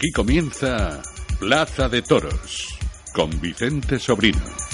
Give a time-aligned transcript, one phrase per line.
[0.00, 1.02] Aquí comienza
[1.38, 2.74] Plaza de Toros
[3.12, 4.69] con Vicente Sobrino.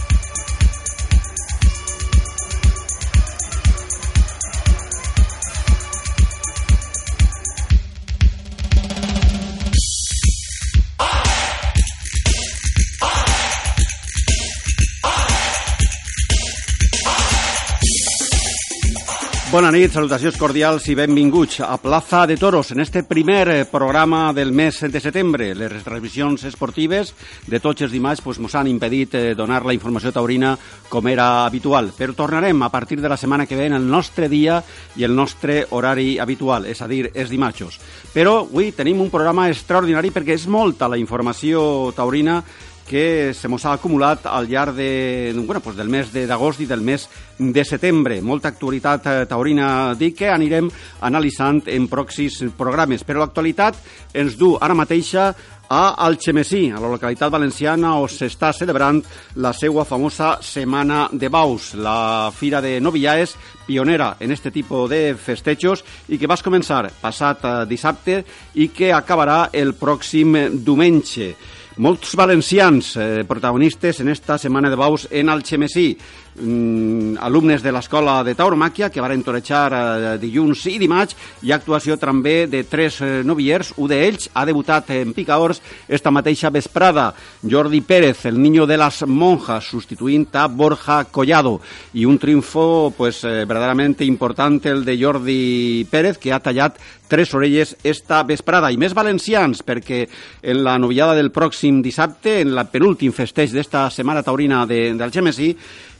[19.56, 24.34] Bona nit, salutacions cordials i benvinguts a Plaza de Toros en este primer eh, programa
[24.34, 25.54] del mes de setembre.
[25.56, 27.14] Les transmissions esportives
[27.46, 30.52] de tots els dimarts pues, han impedit eh, donar la informació taurina
[30.92, 34.28] com era habitual, però tornarem a partir de la setmana que ve en el nostre
[34.28, 34.60] dia
[34.94, 37.80] i el nostre horari habitual, és a dir, els dimarts.
[38.12, 42.42] Però avui tenim un programa extraordinari perquè és molta la informació taurina
[42.86, 46.80] que se mos ha acumulat al llarg de, bueno, pues del mes d'agost i del
[46.80, 48.20] mes de setembre.
[48.22, 50.70] Molta actualitat eh, taurina dic que anirem
[51.04, 53.82] analitzant en pròxims programes, però l'actualitat
[54.14, 55.32] ens du ara mateixa
[55.68, 59.00] a Algemesí, a la localitat valenciana on s'està celebrant
[59.42, 63.34] la seva famosa Setmana de Baus, la fira de novillaes
[63.66, 68.22] pionera en este tipus de festejos i que vas començar passat eh, dissabte
[68.54, 71.34] i que acabarà el pròxim diumenge.
[71.76, 75.90] Molts valencians eh, protagonistes en esta setmana de baus en Algemesí.
[76.38, 81.16] Mm, alumnes de l'escola de tauromàquia que varen torejar eh, dilluns i dimarts
[81.48, 83.72] i actuació també de tres eh, noviers.
[83.80, 87.08] Un d'ells ha debutat en Picaors esta mateixa vesprada.
[87.40, 91.60] Jordi Pérez, el niño de las monjas, substituint a Borja Collado.
[91.94, 96.76] I un triunfo pues, eh, verdaderamente importante el de Jordi Pérez, que ha tallat
[97.08, 98.70] tres orelles esta vesprada.
[98.72, 100.04] I més valencians, perquè
[100.42, 105.14] en la novillada del pròxim dissabte, en la penúltim festeig d'esta setmana taurina de, del
[105.14, 105.54] Gemesí,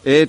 [0.06, 0.28] eh,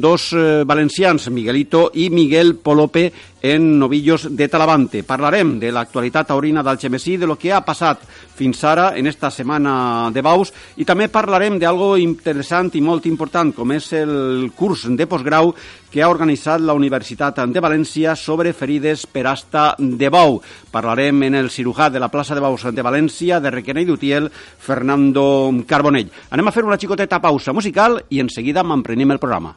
[0.00, 5.02] dos eh, valencians, Miguelito i Miguel Polope, en Novillos de Talavante.
[5.02, 8.02] Parlarem de l'actualitat taurina del Gemesí, de lo que ha passat
[8.36, 13.52] fins ara en esta setmana de Baus i també parlarem d'algo interessant i molt important
[13.56, 15.54] com és el curs de postgrau
[15.90, 20.40] que ha organitzat la Universitat de València sobre ferides per asta de bou.
[20.70, 24.30] Parlarem en el cirurgià de la plaça de Baus de València, de Requena i d'Utiel,
[24.30, 26.10] Fernando Carbonell.
[26.30, 29.56] Anem a fer una xicoteta pausa musical i en seguida m'emprenem el programa.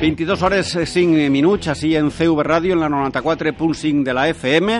[0.00, 4.76] 22 hores 5 minuts, així en CV Ràdio, en la 94.5 de la FM,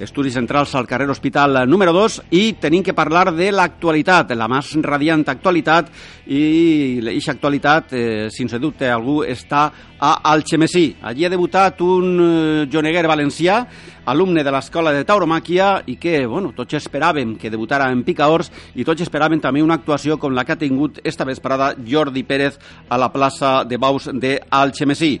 [0.00, 4.72] estudis centrals al carrer Hospital número 2 i tenim que parlar de l'actualitat, la més
[4.84, 5.90] radiant actualitat
[6.28, 10.96] i aquesta actualitat, eh, sense dubte algú, està a Algemesí.
[11.02, 13.60] Allí ha debutat un eh, joneguer valencià,
[14.08, 18.86] alumne de l'escola de tauromàquia i que, bueno, tots esperàvem que debutara en Picaors i
[18.88, 22.58] tots esperaven també una actuació com la que ha tingut esta vesprada Jordi Pérez
[22.88, 25.18] a la plaça de Baus de Algemesí.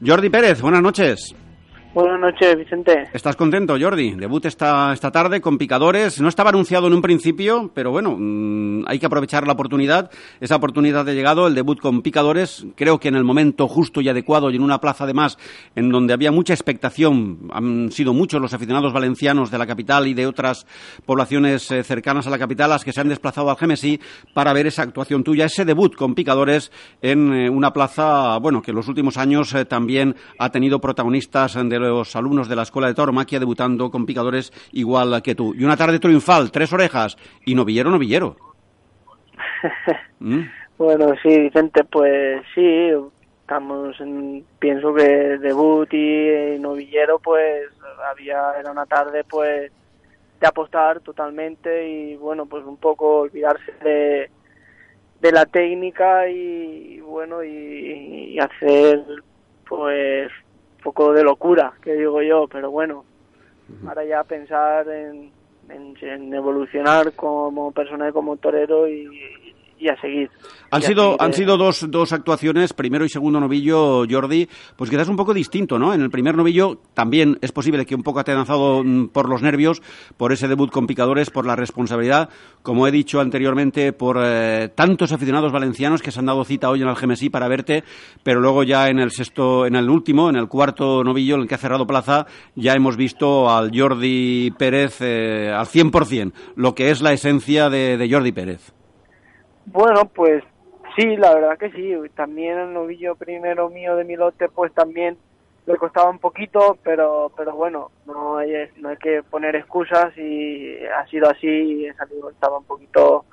[0.00, 1.34] Jordi Pérez, buenas noches.
[1.94, 3.08] Buenas noches, Vicente.
[3.14, 4.12] ¿Estás contento, Jordi?
[4.12, 6.20] Debut esta, esta tarde con picadores.
[6.20, 10.10] No estaba anunciado en un principio, pero bueno, mmm, hay que aprovechar la oportunidad.
[10.38, 12.66] Esa oportunidad ha llegado, el debut con picadores.
[12.76, 15.38] Creo que en el momento justo y adecuado y en una plaza además
[15.76, 17.48] en donde había mucha expectación.
[17.52, 20.66] Han sido muchos los aficionados valencianos de la capital y de otras
[21.06, 23.98] poblaciones eh, cercanas a la capital las que se han desplazado al Gemesí
[24.34, 26.70] para ver esa actuación tuya, ese debut con picadores
[27.00, 31.54] en eh, una plaza, bueno, que en los últimos años eh, también ha tenido protagonistas
[31.54, 35.54] de los alumnos de la Escuela de Tauromaquia debutando con picadores igual que tú.
[35.54, 38.36] Y una tarde triunfal, tres orejas y novillero, novillero.
[40.20, 40.42] ¿Mm?
[40.78, 42.90] Bueno, sí, Vicente, pues sí,
[43.40, 47.66] estamos en, pienso que debut y novillero, pues
[48.08, 49.72] había, era una tarde, pues
[50.40, 54.30] de apostar totalmente y bueno, pues un poco olvidarse de,
[55.20, 59.04] de la técnica y bueno, y, y hacer
[59.68, 60.30] pues
[60.92, 63.04] poco de locura, que digo yo, pero bueno,
[63.86, 65.30] ahora ya pensar en,
[65.68, 70.30] en, en evolucionar como persona y como torero y, y a seguir.
[70.70, 74.90] Han sido, seguir, han eh, sido dos, dos actuaciones, primero y segundo novillo, Jordi, pues
[74.90, 75.94] quizás un poco distinto, ¿no?
[75.94, 79.82] En el primer novillo también es posible que un poco atenazado mm, por los nervios,
[80.16, 82.28] por ese debut con picadores, por la responsabilidad,
[82.62, 86.82] como he dicho anteriormente, por eh, tantos aficionados valencianos que se han dado cita hoy
[86.82, 87.84] en el GMSI para verte,
[88.22, 91.48] pero luego ya en el sexto, en el último, en el cuarto novillo, en el
[91.48, 96.90] que ha cerrado plaza, ya hemos visto al Jordi Pérez eh, al 100%, lo que
[96.90, 98.77] es la esencia de, de Jordi Pérez.
[99.72, 100.42] Bueno, pues
[100.96, 101.94] sí, la verdad que sí.
[102.14, 105.16] También el novillo primero mío de mi lote, pues también
[105.66, 110.76] le costaba un poquito, pero pero bueno, no hay, no hay que poner excusas y
[110.86, 111.86] ha sido así.
[111.86, 113.26] He salido, estaba un poquito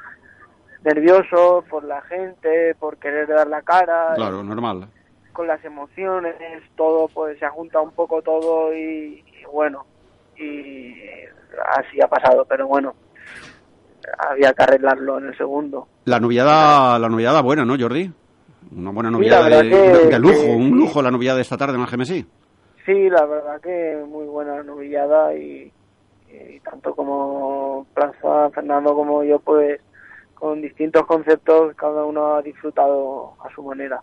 [0.83, 4.13] nervioso por la gente, por querer dar la cara.
[4.15, 4.87] Claro, normal.
[5.31, 6.35] con las emociones,
[6.75, 9.85] todo, pues se ha juntado un poco todo y, y bueno,
[10.37, 10.95] y
[11.77, 12.93] así ha pasado, pero bueno,
[14.17, 15.87] había que arreglarlo en el segundo.
[16.05, 18.11] La noviada, la noviada buena, ¿no, Jordi?
[18.75, 21.57] Una buena la de, verdad que- de lujo, que- un lujo la noviada de esta
[21.57, 22.25] tarde en GMSI.
[22.85, 25.71] Sí, la verdad que muy buena novillada y,
[26.29, 29.79] y tanto como Plaza, Fernando como yo, pues
[30.35, 33.99] con distintos conceptos, cada uno ha disfrutado a su manera.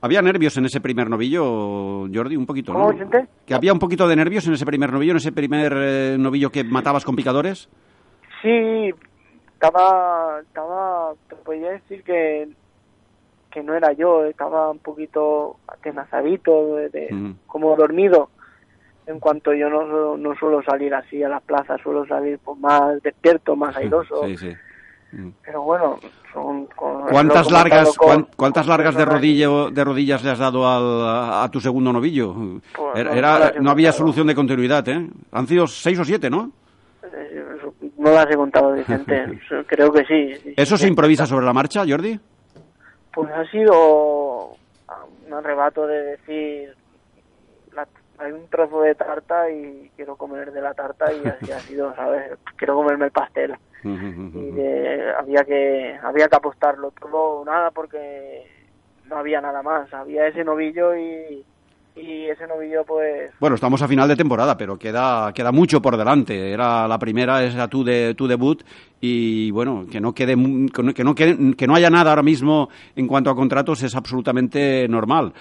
[0.00, 2.36] ¿Había nervios en ese primer novillo, Jordi?
[2.36, 2.80] Un poquito, ¿no?
[2.80, 3.26] ¿Cómo, Vicente?
[3.46, 6.50] ¿Que había un poquito de nervios en ese primer novillo, en ese primer eh, novillo
[6.50, 7.68] que matabas con picadores?
[8.42, 8.90] Sí,
[9.58, 12.48] estaba, estaba, te podría decir que,
[13.50, 18.30] que no era yo, estaba un poquito atenazadito, de, de- como dormido.
[19.08, 22.58] En cuanto yo no, suelo- no suelo salir así a las plazas, suelo salir pues,
[22.60, 24.22] más despierto, más airoso.
[24.26, 24.52] Sí, sí.
[25.12, 25.30] Mm.
[25.42, 25.98] Pero bueno,
[26.32, 26.66] son...
[26.66, 31.48] con- ¿Cuántas largas, con- cuántas largas de, rodillo, de rodillas le has dado al- a,
[31.50, 32.32] tu segundo novillo?
[32.76, 35.08] Pues Era, no, era- no había solución de continuidad, ¿eh?
[35.32, 36.52] Han sido seis o siete, ¿no?
[38.08, 39.40] No las he contado, Vicente.
[39.66, 40.54] Creo que sí.
[40.56, 42.18] ¿Eso se improvisa sobre la marcha, Jordi?
[43.12, 44.50] Pues ha sido
[45.26, 46.74] un arrebato de decir,
[47.74, 47.86] la-
[48.18, 51.94] hay un trozo de tarta y quiero comer de la tarta y así ha sido,
[51.96, 52.32] ¿sabes?
[52.56, 53.54] Quiero comerme el pastel.
[53.84, 58.44] Y de- había que había que apostarlo todo o nada porque
[59.06, 59.92] no había nada más.
[59.94, 61.44] Había ese novillo y,
[61.96, 65.96] y ese novillo pues Bueno, estamos a final de temporada, pero queda, queda mucho por
[65.96, 66.52] delante.
[66.52, 68.62] Era la primera, era tu, de, tu debut
[69.00, 70.34] y bueno, que no quede,
[70.94, 74.86] que no, que que no haya nada ahora mismo en cuanto a contratos es absolutamente
[74.88, 75.32] normal.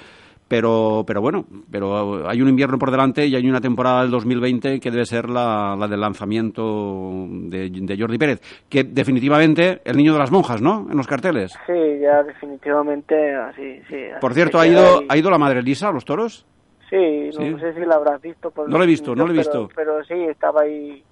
[0.47, 4.79] Pero, pero bueno, pero hay un invierno por delante y hay una temporada del 2020
[4.79, 8.39] que debe ser la, la del lanzamiento de, de Jordi Pérez,
[8.69, 10.87] que definitivamente el niño de las monjas, ¿no?
[10.89, 11.51] En los carteles.
[11.65, 13.97] sí, ya definitivamente así, sí.
[14.21, 15.01] Por cierto, ¿ha ido.
[15.09, 16.45] ¿ha ido la madre Lisa a los toros?
[16.89, 17.49] Sí, Sí.
[17.49, 18.49] no sé si la habrás visto.
[18.51, 19.67] Por No lo he visto, no lo he visto.
[19.75, 21.03] Pero, pero sí, estaba ahí.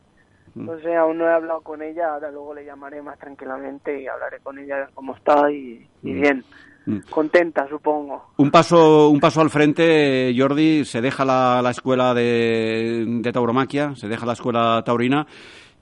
[0.54, 0.66] Mm.
[0.66, 4.08] No sé, aún no he hablado con ella, ahora luego le llamaré más tranquilamente y
[4.08, 6.22] hablaré con ella de cómo está y, y Mm.
[6.22, 6.38] bien.
[6.38, 6.75] Mm.
[7.10, 8.32] Contenta, supongo.
[8.38, 13.96] Un paso, un paso al frente, Jordi, se deja la, la escuela de, de tauromaquia,
[13.96, 15.26] se deja la escuela taurina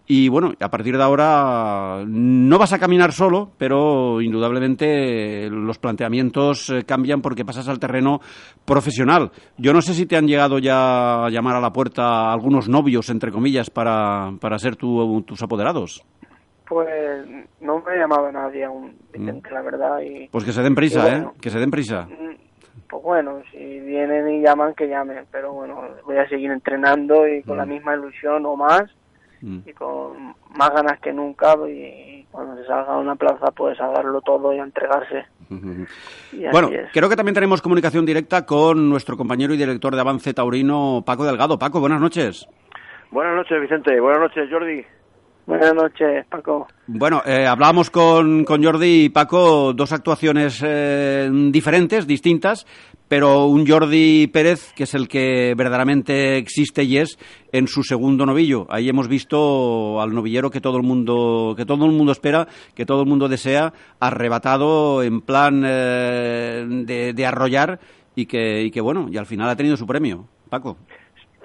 [0.06, 6.70] y bueno, a partir de ahora no vas a caminar solo, pero indudablemente los planteamientos
[6.70, 8.20] eh, cambian porque pasas al terreno
[8.66, 9.32] profesional.
[9.58, 13.10] Yo no sé si te han llegado ya a llamar a la puerta algunos novios,
[13.10, 16.04] entre comillas, para, para ser tu- tus apoderados.
[16.74, 17.26] Pues
[17.62, 20.00] no me llamaba nadie aún, Vicente, la verdad.
[20.02, 21.26] Y, Pues que se den prisa, ¿eh?
[21.42, 22.06] Que se den prisa.
[22.08, 22.36] mm,
[22.90, 25.26] Pues bueno, si vienen y llaman, que llamen.
[25.32, 28.84] Pero bueno, voy a seguir entrenando y con la misma ilusión o más.
[29.46, 29.60] Mm.
[29.66, 33.88] y con más ganas que nunca y cuando se salga a una plaza pues a
[33.88, 35.26] darlo todo y a entregarse.
[36.32, 40.34] Y Bueno, creo que también tenemos comunicación directa con nuestro compañero y director de Avance
[40.34, 41.60] Taurino, Paco Delgado.
[41.60, 42.48] Paco, buenas noches.
[43.12, 44.00] Buenas noches, Vicente.
[44.00, 44.86] Buenas noches, Jordi.
[45.46, 46.68] Buenas noches, Paco.
[46.88, 52.66] Bueno, eh, hablábamos con, con Jordi y Paco dos actuaciones eh, diferentes, distintas,
[53.10, 57.20] pero un Jordi Pérez que es el que verdaderamente existe y es
[57.52, 58.68] en su segundo novillo.
[58.70, 62.86] Ahí hemos visto al novillero que todo el mundo que todo el mundo espera, que
[62.86, 67.82] todo el mundo desea, arrebatado en plan eh, de, de arrollar
[68.16, 70.26] y que, y que bueno, y al final ha tenido su premio.
[70.50, 70.78] Paco.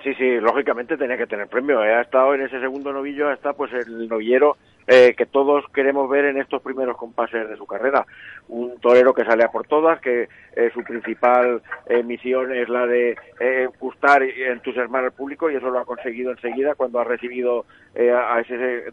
[0.02, 1.84] Sí, sí, lógicamente tenía que tener premio.
[1.84, 1.92] eh.
[1.92, 6.26] Ha estado en ese segundo novillo, está pues el novillero eh, que todos queremos ver
[6.26, 8.06] en estos primeros compases de su carrera.
[8.48, 12.86] Un torero que sale a por todas, que eh, su principal eh, misión es la
[12.86, 17.04] de eh, gustar y entusiasmar al público y eso lo ha conseguido enseguida cuando ha
[17.04, 18.92] recibido a ese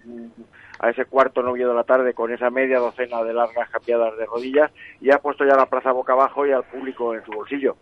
[0.79, 4.25] a ese cuarto novio de la tarde con esa media docena de largas cambiadas de
[4.25, 7.77] rodillas y ha puesto ya la plaza boca abajo y al público en su bolsillo.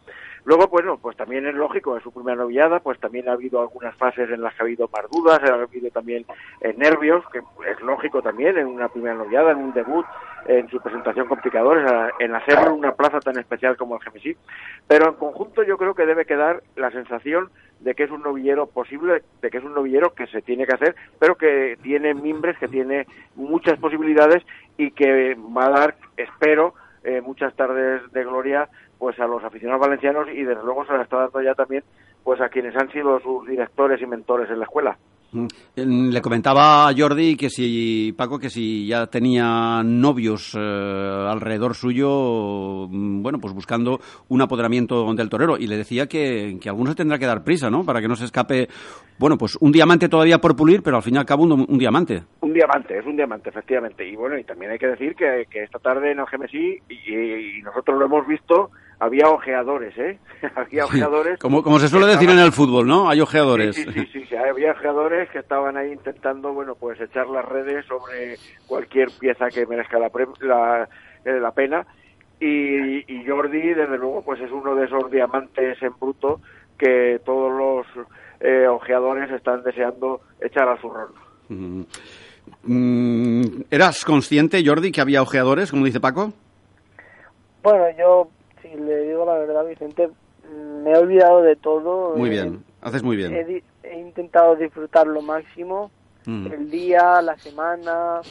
[0.45, 3.95] Luego, bueno, pues también es lógico, en su primera novillada, pues también ha habido algunas
[3.95, 6.25] fases en las que ha habido más dudas, ha habido también
[6.59, 10.05] eh, nervios, que es lógico también en una primera novillada, en un debut,
[10.45, 14.35] en su presentación con picadores, en hacerlo en una plaza tan especial como el Gemisí.
[14.87, 18.67] Pero en conjunto yo creo que debe quedar la sensación de que es un novillero
[18.67, 22.57] posible, de que es un novillero que se tiene que hacer, pero que tiene mimbres,
[22.57, 24.43] que tiene muchas posibilidades
[24.77, 26.73] y que va a dar, espero,
[27.03, 31.03] eh, muchas tardes de gloria pues a los aficionados valencianos y desde luego se la
[31.03, 31.83] está dando ya también
[32.23, 34.97] pues a quienes han sido sus directores y mentores en la escuela.
[35.33, 35.47] Mm.
[35.75, 42.87] Le comentaba a Jordi que si, Paco, que si ya tenía novios eh, alrededor suyo,
[42.87, 45.57] mm, bueno, pues buscando un apoderamiento del torero.
[45.57, 47.83] Y le decía que, que alguno se tendrá que dar prisa, ¿no?
[47.83, 48.67] Para que no se escape,
[49.17, 52.23] bueno, pues un diamante todavía por pulir, pero al fin y al cabo un, diamante.
[52.41, 54.07] Un diamante, es un diamante, efectivamente.
[54.07, 57.57] Y bueno, y también hay que decir que, que esta tarde en el GMSI, y,
[57.57, 58.69] y nosotros lo hemos visto,
[59.03, 60.17] había ojeadores, ¿eh?
[60.55, 61.39] había ojeadores.
[61.39, 63.09] como, como se suele decir en el fútbol, ¿no?
[63.09, 63.75] Hay ojeadores.
[63.75, 68.37] Sí sí, sí, había ojeadores que estaban ahí intentando, bueno, pues echar las redes sobre
[68.65, 70.09] cualquier pieza que merezca la,
[70.41, 70.89] la,
[71.25, 71.85] eh, la pena.
[72.39, 76.41] Y, y, Jordi, desde luego, pues es uno de esos diamantes en bruto
[76.77, 78.07] que todos los
[78.39, 81.13] eh, ojeadores están deseando echar al zurrón.
[82.63, 86.33] Mm, ¿Eras consciente, Jordi, que había ojeadores, como dice Paco?
[87.61, 88.29] Bueno, yo
[88.77, 90.09] le digo la verdad, Vicente,
[90.83, 92.15] me he olvidado de todo.
[92.15, 93.33] Muy bien, haces muy bien.
[93.83, 95.91] He, intentado disfrutar lo máximo,
[96.25, 96.47] mm.
[96.47, 98.21] el día, la semana,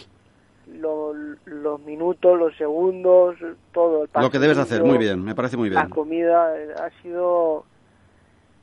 [0.66, 3.36] los minutos, los segundos,
[3.72, 4.06] todo.
[4.12, 5.82] lo que debes hacer, muy bien, me parece muy bien.
[5.82, 7.64] La comida eh, ha sido,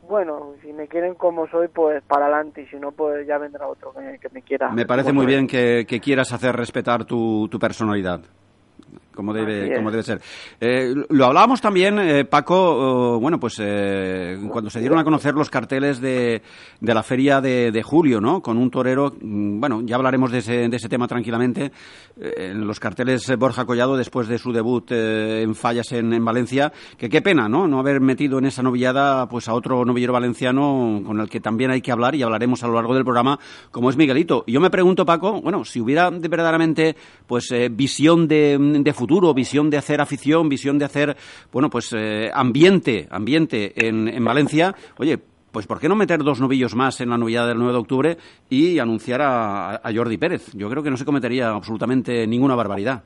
[0.08, 3.68] bueno, si me quieren como soy, pues para adelante, y si no, pues ya vendrá
[3.68, 4.72] otro que, me quiera.
[4.72, 8.22] Me parece muy bien que, quieras hacer respetar tu, tu personalidad
[9.20, 10.22] como debe, como debe ser.
[10.62, 15.50] Eh, lo hablábamos también, eh, Paco, bueno, pues eh, cuando se dieron a conocer los
[15.50, 16.42] carteles de,
[16.80, 18.42] de la feria de, julio, ¿no?
[18.42, 21.74] Con un torero, mm, bueno, ya hablaremos de ese, de ese tema tranquilamente.
[22.18, 27.22] en los carteles Borja Collado, después de su debut en Fallas en, Valencia, que qué
[27.22, 27.68] pena, ¿no?
[27.68, 31.72] No haber metido en esa novillada pues a otro novillero valenciano con el que también
[31.72, 33.38] hay que hablar y hablaremos a lo largo del programa,
[33.72, 34.46] como es Miguelito.
[34.48, 36.96] Y yo me pregunto, Paco, bueno, si hubiera verdaderamente
[37.28, 41.16] pues visión de, de futuro, visión de hacer afición, visión de hacer,
[41.52, 45.18] bueno, pues eh, ambiente, ambiente en, en Valencia, oye,
[45.52, 48.18] pues ¿por qué no meter dos novillos más en la novillada del 9 de octubre
[48.50, 50.52] y anunciar a, a Jordi Pérez?
[50.54, 53.04] Yo creo que no se cometería absolutamente ninguna barbaridad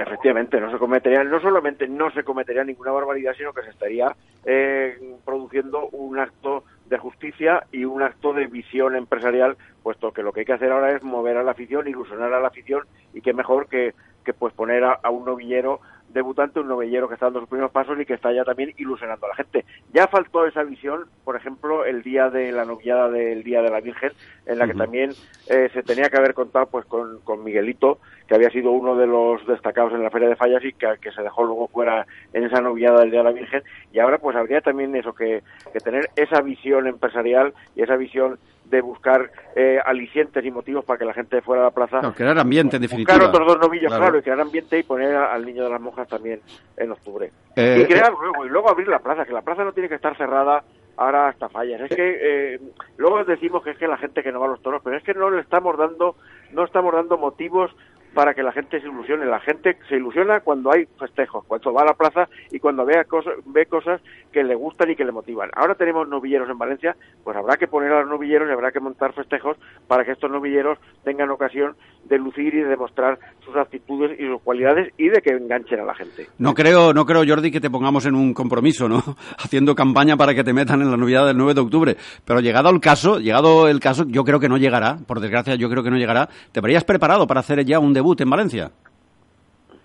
[0.00, 4.14] efectivamente no se cometería no solamente no se cometería ninguna barbaridad sino que se estaría
[4.44, 10.32] eh, produciendo un acto de justicia y un acto de visión empresarial puesto que lo
[10.32, 12.82] que hay que hacer ahora es mover a la afición ilusionar a la afición
[13.14, 17.26] y qué mejor que que pues poner a, un novillero debutante, un novillero que está
[17.26, 19.64] dando sus primeros pasos y que está ya también ilusionando a la gente.
[19.94, 23.80] Ya faltó esa visión, por ejemplo, el día de la novillada del Día de la
[23.80, 24.12] Virgen,
[24.44, 25.12] en la que también
[25.48, 29.06] eh, se tenía que haber contado pues con, con, Miguelito, que había sido uno de
[29.06, 32.44] los destacados en la Feria de Fallas y que, que, se dejó luego fuera en
[32.44, 33.62] esa novillada del Día de la Virgen.
[33.92, 38.38] Y ahora pues habría también eso, que, que tener esa visión empresarial y esa visión
[38.72, 42.00] de buscar eh, alicientes y motivos para que la gente fuera a la plaza.
[42.16, 43.12] crear ambiente, en definitiva.
[43.18, 44.18] Buscar otros dos novillos, claro.
[44.18, 46.40] y crear ambiente y poner al niño de las monjas también
[46.78, 47.30] en octubre.
[47.54, 49.90] Eh, y crear eh, luego, y luego abrir la plaza, que la plaza no tiene
[49.90, 50.64] que estar cerrada
[50.96, 51.82] ahora hasta fallas.
[51.82, 52.60] Es que
[52.96, 55.04] luego decimos que es que la gente que no va a los toros, pero es
[55.04, 56.16] que no le estamos dando,
[56.52, 57.70] no estamos dando motivos
[58.14, 59.26] para que la gente se ilusione.
[59.26, 63.04] La gente se ilusiona cuando hay festejos, cuando va a la plaza y cuando ve
[63.06, 64.00] cosas, ve cosas
[64.32, 65.50] que le gustan y que le motivan.
[65.54, 68.80] Ahora tenemos novilleros en Valencia, pues habrá que poner a los novilleros y habrá que
[68.80, 74.18] montar festejos para que estos novilleros tengan ocasión de lucir y de demostrar sus actitudes
[74.18, 76.28] y sus cualidades y de que enganchen a la gente.
[76.38, 79.02] No creo, no creo Jordi que te pongamos en un compromiso, ¿no?
[79.38, 82.70] Haciendo campaña para que te metan en la novillada del 9 de octubre, pero llegado
[82.70, 85.90] el caso, llegado el caso, yo creo que no llegará, por desgracia yo creo que
[85.90, 86.28] no llegará.
[86.52, 88.70] ¿Te habrías preparado para hacer ya un debut en Valencia?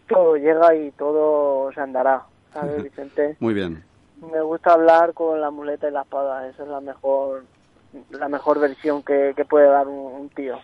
[0.07, 3.37] Todo llega y todo se andará, ¿sabes, Vicente?
[3.39, 3.83] Muy bien.
[4.31, 7.43] Me gusta hablar con la muleta y la espada, esa es la mejor
[8.11, 10.57] la mejor versión que, puede dar un, tío.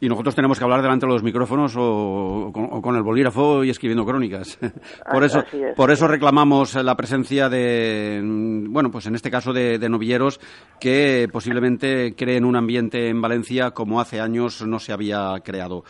[0.00, 2.50] Y nosotros tenemos que hablar delante de los micrófonos o,
[2.82, 4.58] con, el bolígrafo y escribiendo crónicas.
[5.12, 5.44] por eso,
[5.76, 8.20] por eso reclamamos la presencia de,
[8.68, 10.40] bueno, pues en este caso de, de novilleros
[10.80, 15.84] que posiblemente creen un ambiente en Valencia como hace años no se había creado.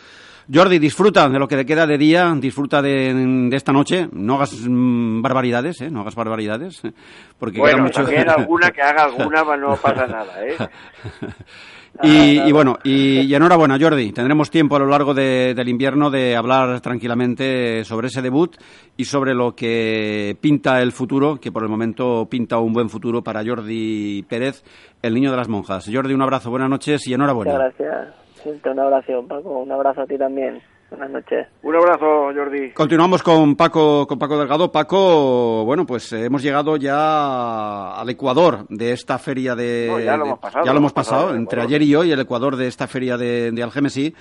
[0.53, 4.53] Jordi, disfruta de lo que te queda de día, disfruta de, esta noche, no hagas
[4.53, 5.89] mm, barbaridades, ¿eh?
[5.91, 6.81] No hagas barbaridades.
[7.37, 8.03] Porque bueno, mucho...
[8.03, 10.55] también alguna que haga alguna, no pasa nada, ¿eh?
[12.03, 14.11] Y, bueno, y, enhorabuena, Jordi.
[14.11, 18.55] Tendremos tiempo a lo largo del invierno de hablar tranquilamente sobre ese debut
[18.95, 23.23] y sobre lo que pinta el futuro, que por el momento pinta un buen futuro
[23.23, 24.63] para Jordi Pérez,
[25.01, 25.89] el niño de las monjas.
[25.91, 27.53] Jordi, un abrazo, buenas noches y enhorabuena.
[27.53, 28.26] Muchas gracias.
[28.45, 29.59] Un abrazo, Paco.
[29.59, 30.61] Un abrazo a ti también.
[30.89, 31.47] Buenas noches.
[31.63, 32.71] Un abrazo, Jordi.
[32.71, 34.71] Continuamos con Paco, con Paco Delgado.
[34.71, 40.01] Paco, bueno, pues hemos llegado ya al Ecuador de esta feria de...
[40.05, 40.65] ya lo hemos pasado.
[40.65, 43.63] Ya lo hemos pasado, entre ayer y hoy, el Ecuador de esta feria de, de
[43.63, 44.15] Algemesí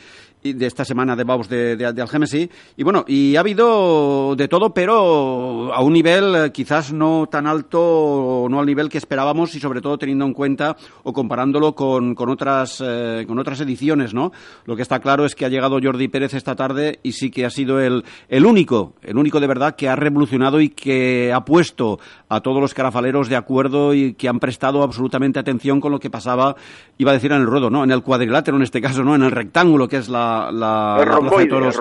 [0.55, 4.73] de esta semana de Baus de, de, de Y bueno, y ha habido de todo,
[4.73, 9.61] pero a un nivel eh, quizás no tan alto, no al nivel que esperábamos y
[9.61, 14.33] sobre todo teniendo en cuenta o comparándolo con, con otras, eh, con otras ediciones, ¿no?
[14.65, 17.45] Lo que está claro es que ha llegado Jordi Pérez esta tarde y sí que
[17.45, 21.45] ha sido el, el único, el único de verdad que ha revolucionado y que ha
[21.45, 21.99] puesto
[22.29, 26.11] a todos los carafaleros de acuerdo y que han prestado absolutamente atención con lo que
[26.11, 26.57] pasaba,
[26.99, 27.85] iba a decir en el ruedo, ¿no?
[27.85, 29.15] En el cuadrilátero en este caso, ¿no?
[29.15, 31.81] En el rectángulo que es la la, plaza de toros,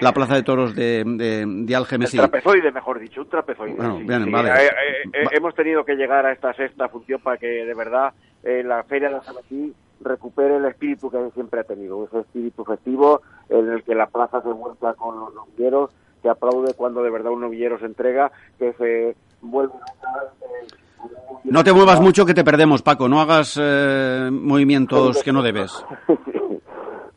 [0.00, 2.16] la plaza de toros de, de, de Algemesí.
[2.16, 3.74] trapezoide, mejor dicho, un trapezoide.
[3.76, 4.50] vale.
[4.50, 8.12] Eh, eh, eh, hemos tenido que llegar a esta sexta función para que de verdad
[8.42, 13.70] la feria de Algemesí recupere el espíritu que siempre ha tenido, ese espíritu festivo en
[13.70, 15.90] el que la plaza se muestra con los novilleros,
[16.22, 20.80] que aplaude cuando de verdad un novillero se entrega, que se vuelve a
[21.44, 23.08] no te muevas mucho que te perdemos, Paco.
[23.08, 23.58] No hagas
[24.30, 25.84] movimientos que no debes.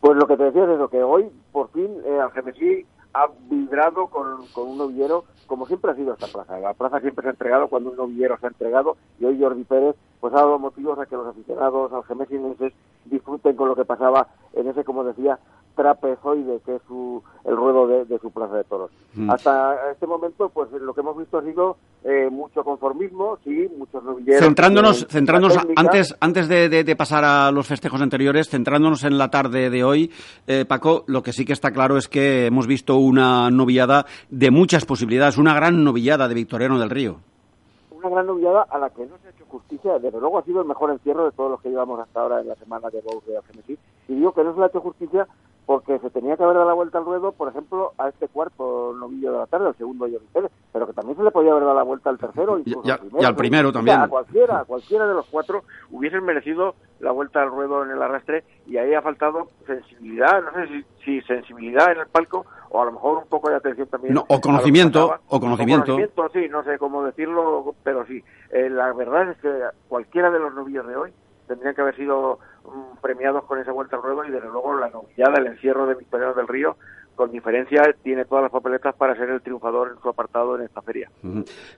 [0.03, 4.07] Pues lo que te decía es eso, que hoy por fin eh, Algemesí ha vibrado
[4.07, 6.59] con, con, un novillero como siempre ha sido esta plaza.
[6.59, 9.63] La plaza siempre se ha entregado cuando un novillero se ha entregado y hoy Jordi
[9.63, 12.73] Pérez pues ha dado motivos a que los aficionados algemesinenses
[13.05, 15.37] disfruten con lo que pasaba en ese, como decía,
[15.75, 18.91] trapezoide, que es su, el ruedo de, su plaza de toros.
[19.13, 19.29] Mm.
[19.29, 24.03] Hasta este momento, pues lo que hemos visto ha sido eh, mucho conformismo, sí, muchos
[24.03, 24.43] novilleros.
[24.43, 29.83] Centrándonos, centrándonos antes, antes de, pasar a los festejos anteriores, centrándonos en la tarde de
[29.83, 30.11] hoy,
[30.47, 34.51] eh, Paco, lo que sí que está claro es que hemos visto una novillada de
[34.51, 37.17] muchas posibilidades, una gran novillada de Victoriano del Río.
[37.91, 40.61] Una gran novillada a la que no se ha hecho justicia, desde luego ha sido
[40.61, 43.21] el mejor encierro de todos los que llevamos hasta ahora en la semana de Bow
[43.25, 43.39] de
[44.07, 45.27] y digo que no se le ha hecho justicia
[45.65, 48.93] porque se tenía que haber dado la vuelta al ruedo, por ejemplo, a este cuarto
[48.99, 51.63] novillo de la tarde, al segundo Jordi Pérez, pero que también se le podía haber
[51.63, 52.73] dado la vuelta al tercero y,
[53.23, 53.99] al primero, también.
[53.99, 58.01] A cualquiera, a cualquiera de los cuatro hubiesen merecido la vuelta al ruedo en el
[58.01, 62.85] arrastre y ahí ha faltado sensibilidad, no sé si, sensibilidad en el palco o a
[62.85, 64.17] lo mejor un poco de atención también.
[64.17, 65.97] o conocimiento, o conocimiento.
[66.33, 68.23] sí, no sé cómo decirlo, pero sí.
[68.51, 69.49] Eh, la verdad es que
[69.87, 71.13] cualquiera de los novillos de hoy
[71.47, 72.39] tendrían que haber sido
[73.01, 76.33] premiados con esa vuelta al ruedo y desde luego la novillada, el encierro de Victoriano
[76.33, 76.77] del Río,
[77.15, 80.81] con diferencia tiene todas las papeletas para ser el triunfador en su apartado en esta
[80.81, 81.11] feria.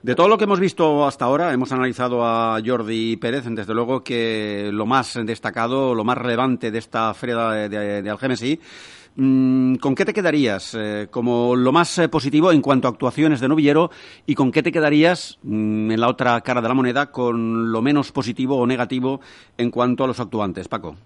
[0.02, 4.02] De todo lo que hemos visto hasta ahora, hemos analizado a Jordi Pérez, desde luego
[4.02, 8.60] que lo más destacado, lo más relevante de esta feria de, de, Mm,
[9.16, 13.48] ¿Con qué te quedarías eh, como lo más eh, positivo en cuanto a actuaciones de
[13.48, 13.88] novillero
[14.26, 17.80] y con qué te quedarías mm, en la otra cara de la moneda con lo
[17.80, 19.20] menos positivo o negativo
[19.56, 20.96] en cuanto a los actuantes, Paco?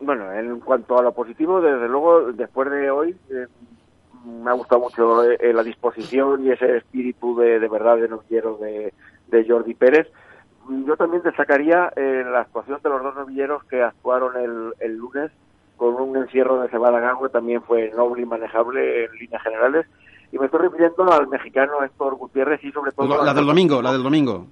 [0.00, 3.46] Bueno, en cuanto a lo positivo, desde luego, después de hoy, eh,
[4.24, 8.92] me ha gustado mucho la disposición y ese espíritu de, verdad de novillero de,
[9.48, 10.08] Jordi Pérez.
[10.84, 14.32] Yo también destacaría la actuación de los dos novilleros que actuaron
[14.80, 15.30] el lunes
[15.76, 19.86] con un encierro de cebada gangue también fue noble y manejable en líneas generales.
[20.32, 23.24] Y me estoy refiriendo al mexicano Héctor Gutiérrez y sobre todo...
[23.24, 24.46] La, del domingo, la del domingo.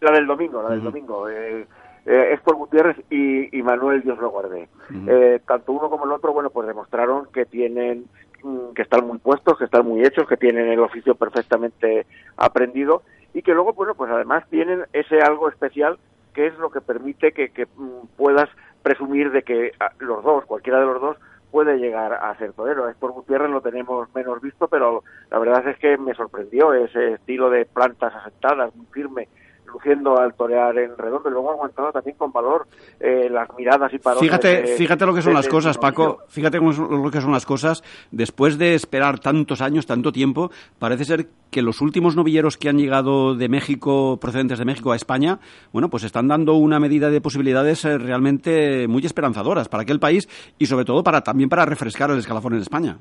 [0.00, 1.28] La del domingo, la del domingo.
[1.28, 1.66] Eh,
[2.06, 4.68] eh, Héctor Gutiérrez y, Manuel Dios lo guarde.
[5.06, 8.06] Eh, tanto uno como el otro, bueno, pues demostraron que tienen,
[8.42, 13.02] mm, que están muy puestos, que están muy hechos, que tienen el oficio perfectamente aprendido
[13.34, 15.98] y que luego, bueno, pues además tienen ese algo especial
[16.32, 18.48] que es lo que permite que, que mm, puedas
[18.82, 21.16] presumir de que ah, los dos, cualquiera de los dos,
[21.50, 22.92] puede llegar a ser torero.
[22.98, 27.50] por Gutiérrez lo tenemos menos visto, pero la verdad es que me sorprendió ese estilo
[27.50, 29.28] de plantas asentadas, muy firme,
[29.72, 32.66] luciendo al torear en redondo y luego aguantado también con valor
[33.00, 34.22] eh, las miradas y parones.
[34.22, 37.82] Fíjate, fíjate lo que son las cosas, Paco, fíjate lo que son las cosas.
[38.10, 42.78] Después de esperar tantos años, tanto tiempo, parece ser que los últimos novilleros que han
[42.78, 45.40] llegado de México, procedentes de México a España,
[45.72, 50.28] bueno, pues están dando una medida de posibilidades eh, realmente muy esperanzadoras para aquel país
[50.58, 52.98] y sobre todo para también para refrescar el escalafón en España.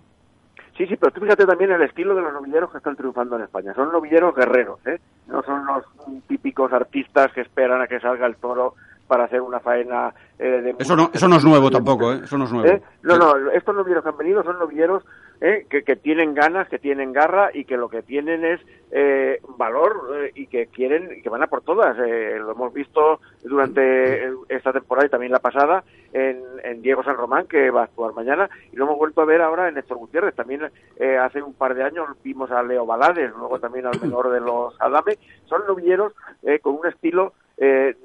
[0.78, 3.44] Sí, sí, pero tú fíjate también el estilo de los novilleros que están triunfando en
[3.44, 3.74] España.
[3.74, 5.00] Son novilleros guerreros, ¿eh?
[5.26, 5.84] No son los
[6.28, 8.76] típicos artistas que esperan a que salga el toro
[9.08, 10.76] para hacer una faena eh, de...
[10.80, 12.22] Eso no, eso no es nuevo tampoco, ¿eh?
[12.24, 12.68] Eso no es nuevo.
[12.68, 12.82] ¿Eh?
[13.04, 15.04] No, no, estos novilleros que han venido son novilleros
[15.42, 15.66] ¿eh?
[15.70, 18.60] que, que, tienen ganas, que tienen garra y que lo que tienen es
[18.92, 21.98] eh, valor eh, y que quieren y que van a por todas.
[22.00, 27.18] Eh, lo hemos visto durante esta temporada y también la pasada en, en, Diego San
[27.18, 29.98] Román, que va a actuar mañana, y lo hemos vuelto a ver ahora en Néstor
[29.98, 30.36] Gutiérrez.
[30.36, 34.32] También eh, hace un par de años vimos a Leo Balades, luego también al menor
[34.32, 35.18] de los Adame.
[35.46, 37.96] Son novilleros eh, con un estilo eh,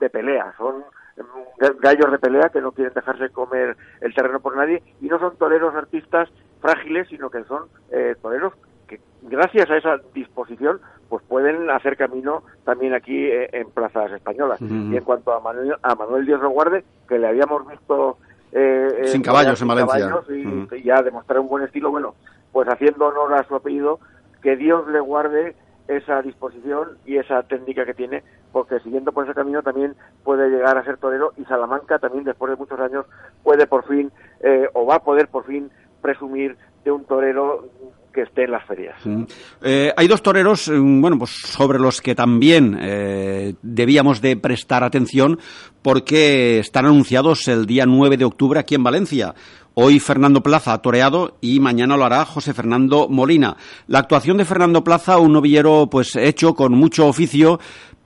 [0.00, 0.84] de pelea, son
[1.80, 5.36] gallos de pelea que no quieren dejarse comer el terreno por nadie y no son
[5.36, 6.28] toreros artistas
[6.60, 8.54] frágiles, sino que son eh, toreros
[8.88, 14.60] que gracias a esa disposición pues pueden hacer camino también aquí eh, en plazas españolas.
[14.60, 18.16] Y en cuanto a Manuel, a Manuel Díaz Reguarde, que le habíamos visto
[18.52, 20.08] eh, sin caballos en Valencia.
[20.08, 22.14] caballos y, y ya demostrar un buen estilo, bueno,
[22.52, 23.98] pues haciendo honor a su apellido,
[24.40, 25.56] que Dios le guarde
[25.88, 30.76] esa disposición y esa técnica que tiene, porque siguiendo por ese camino también puede llegar
[30.76, 33.06] a ser torero y Salamanca también después de muchos años
[33.42, 34.10] puede por fin,
[34.40, 37.68] eh, o va a poder por fin presumir de un torero
[38.12, 38.96] que esté en las ferias.
[39.62, 45.38] Eh, hay dos toreros, bueno, pues sobre los que también eh, debíamos de prestar atención
[45.82, 49.34] porque están anunciados el día 9 de octubre aquí en Valencia.
[49.74, 53.56] Hoy Fernando Plaza ha toreado y mañana lo hará José Fernando Molina.
[53.86, 57.60] La actuación de Fernando Plaza, un novillero pues hecho con mucho oficio,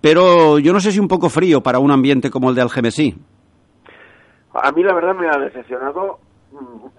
[0.05, 3.15] pero yo no sé si un poco frío para un ambiente como el de Algemesí.
[4.53, 6.19] A mí la verdad me ha decepcionado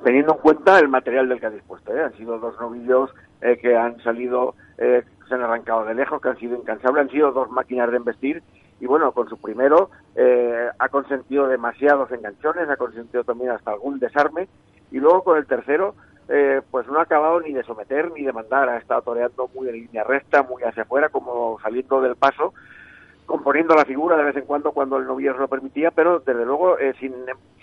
[0.04, 1.96] teniendo en cuenta el material del que ha dispuesto.
[1.96, 2.04] ¿eh?
[2.04, 6.30] Han sido dos novillos eh, que han salido, eh, se han arrancado de lejos, que
[6.30, 8.42] han sido incansables, han sido dos máquinas de embestir
[8.80, 14.00] y bueno, con su primero eh, ha consentido demasiados enganchones, ha consentido también hasta algún
[14.00, 14.48] desarme
[14.90, 15.94] y luego con el tercero
[16.28, 19.70] eh, pues no ha acabado ni de someter ni de mandar, ha estado toreando muy
[19.70, 22.56] en línea recta, muy hacia afuera, como saliendo del paso
[23.26, 26.46] componiendo la figura de vez en cuando cuando el novillo se lo permitía, pero desde
[26.46, 27.14] luego eh, sin,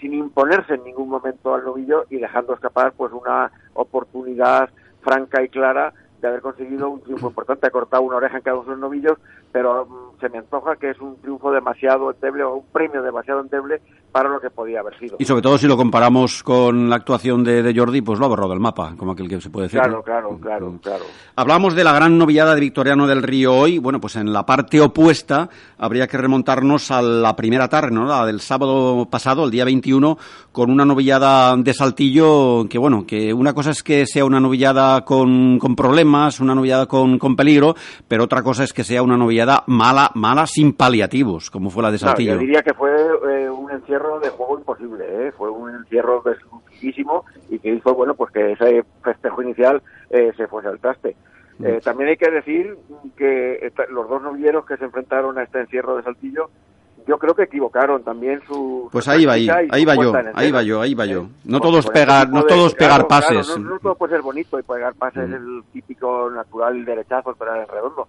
[0.01, 4.71] sin imponerse en ningún momento al novillo y dejando escapar pues una oportunidad
[5.03, 7.67] franca y clara de haber conseguido un triunfo importante.
[7.67, 9.19] Ha cortado una oreja en cada uno de los novillos,
[9.51, 13.41] pero um, se me antoja que es un triunfo demasiado endeble o un premio demasiado
[13.41, 13.83] endeble
[14.13, 15.17] para lo que podía haber sido.
[15.19, 18.29] Y sobre todo si lo comparamos con la actuación de, de Jordi, pues lo ha
[18.29, 19.81] borrado del mapa, como aquel que se puede decir.
[19.81, 20.03] Claro, ¿no?
[20.03, 21.05] claro, claro, claro.
[21.35, 23.79] Hablamos de la gran novillada de Victoriano del Río hoy.
[23.79, 28.05] Bueno, pues en la parte opuesta habría que remontarnos a la primera tarde, ¿no?
[28.05, 30.19] La del sábado pasado, el día 21,
[30.53, 35.05] con una novillada de Saltillo que, bueno, que una cosa es que sea una novillada
[35.05, 37.75] con, con problemas, una novillada con, con peligro,
[38.07, 41.91] pero otra cosa es que sea una novillada mala, mala sin paliativos, como fue la
[41.91, 42.35] de Saltillo.
[42.35, 45.33] No, yo diría que fue eh, un encierro de juego imposible, ¿eh?
[45.33, 50.47] fue un encierro deslucidísimo y que hizo, bueno, pues que ese festejo inicial eh, se
[50.47, 51.17] fuese al traste.
[51.63, 52.77] Eh, también hay que decir
[53.17, 56.51] que esta, los dos novilleros que se enfrentaron a este encierro de Saltillo
[57.07, 60.63] yo creo que equivocaron también su pues ahí va ahí, ahí va yo ahí va
[60.63, 63.71] yo ahí va yo no todos pegar no todos de, pegar claro, pases claro, no,
[63.71, 65.35] no, todo puede ser bonito y pegar pases mm.
[65.35, 68.09] el típico natural el derechazo pero en redondo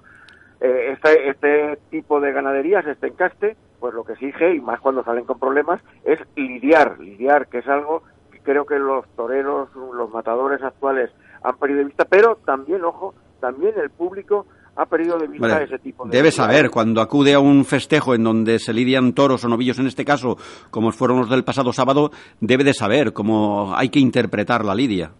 [0.64, 5.04] eh, este, este tipo de ganaderías este encaste pues lo que exige y más cuando
[5.04, 10.10] salen con problemas es lidiar lidiar que es algo que creo que los toreros los
[10.10, 11.12] matadores actuales
[11.44, 14.46] han perdido de vista pero también ojo también el público
[14.78, 15.66] ha perdido de vista vale.
[15.66, 16.18] ese tipo de...
[16.18, 19.86] Debe saber, cuando acude a un festejo en donde se lidian toros o novillos en
[19.86, 20.36] este caso,
[20.72, 25.12] como fueron los del pasado sábado, debe de saber cómo hay que interpretar la lidia.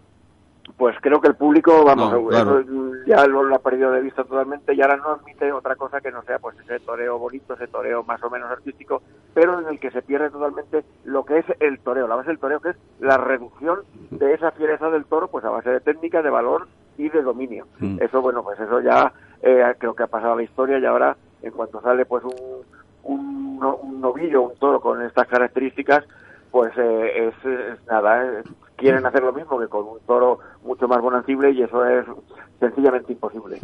[0.84, 2.60] Pues creo que el público, vamos, No, claro.
[2.60, 6.02] eso ya lo, lo ha perdido de vista totalmente y ahora no admite otra cosa
[6.02, 9.02] que no sea pues ese toreo bonito, ese toreo más o menos artístico,
[9.34, 12.40] pero en el que se pierde totalmente lo que es el toreo, la base del
[12.40, 13.80] toreo que es la reducción
[14.12, 16.68] de esa fiereza del toro pues a base de técnica, de valor
[16.98, 17.66] y de dominio.
[17.80, 18.00] Mm.
[18.02, 21.16] Eso, bueno, pues eso ya eh, creo que ha pasado a la historia y ahora
[21.44, 22.34] en cuanto sale pues un,
[23.04, 26.04] un, no- un novillo, un toro con estas características,
[26.52, 28.44] pues eh, es, es nada, eh,
[28.84, 32.06] quieren hacer lo mismo que con un toro mucho más bonancible y eso es
[32.60, 33.60] sencillamente imposible.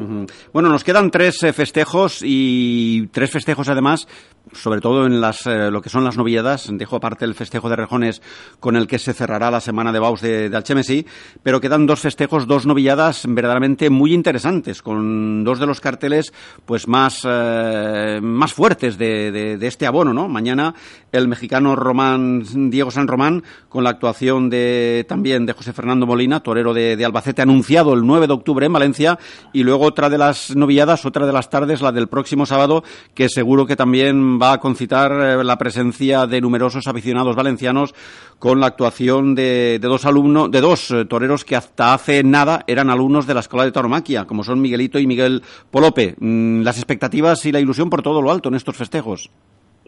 [0.51, 4.07] Bueno, nos quedan tres eh, festejos y tres festejos además,
[4.51, 6.69] sobre todo en las, eh, lo que son las novilladas.
[6.73, 8.21] Dejo aparte el festejo de Rejones
[8.59, 11.05] con el que se cerrará la semana de Baus de, de Alchemesí,
[11.43, 16.33] pero quedan dos festejos, dos novilladas verdaderamente muy interesantes, con dos de los carteles
[16.65, 20.27] pues más, eh, más fuertes de, de- de este abono, ¿no?
[20.27, 20.73] Mañana
[21.11, 26.39] el mexicano Román, Diego San Román, con la actuación de, también de José Fernando Molina,
[26.39, 29.17] torero de, Albacete, anunciado el 9 de octubre en Valencia,
[29.51, 33.27] y luego otra de las novilladas, otra de las tardes, la del próximo sábado, que
[33.27, 37.93] seguro que también va a concitar eh, la presencia de numerosos aficionados valencianos
[38.37, 42.63] con la actuación de, de dos alumnos, de dos eh, toreros que hasta hace nada
[42.67, 45.41] eran alumnos de la Escuela de Tauromaquia, como son Miguelito y Miguel
[45.71, 46.15] Polope.
[46.19, 49.29] Mm, las expectativas y la ilusión por todo lo alto en estos festejos.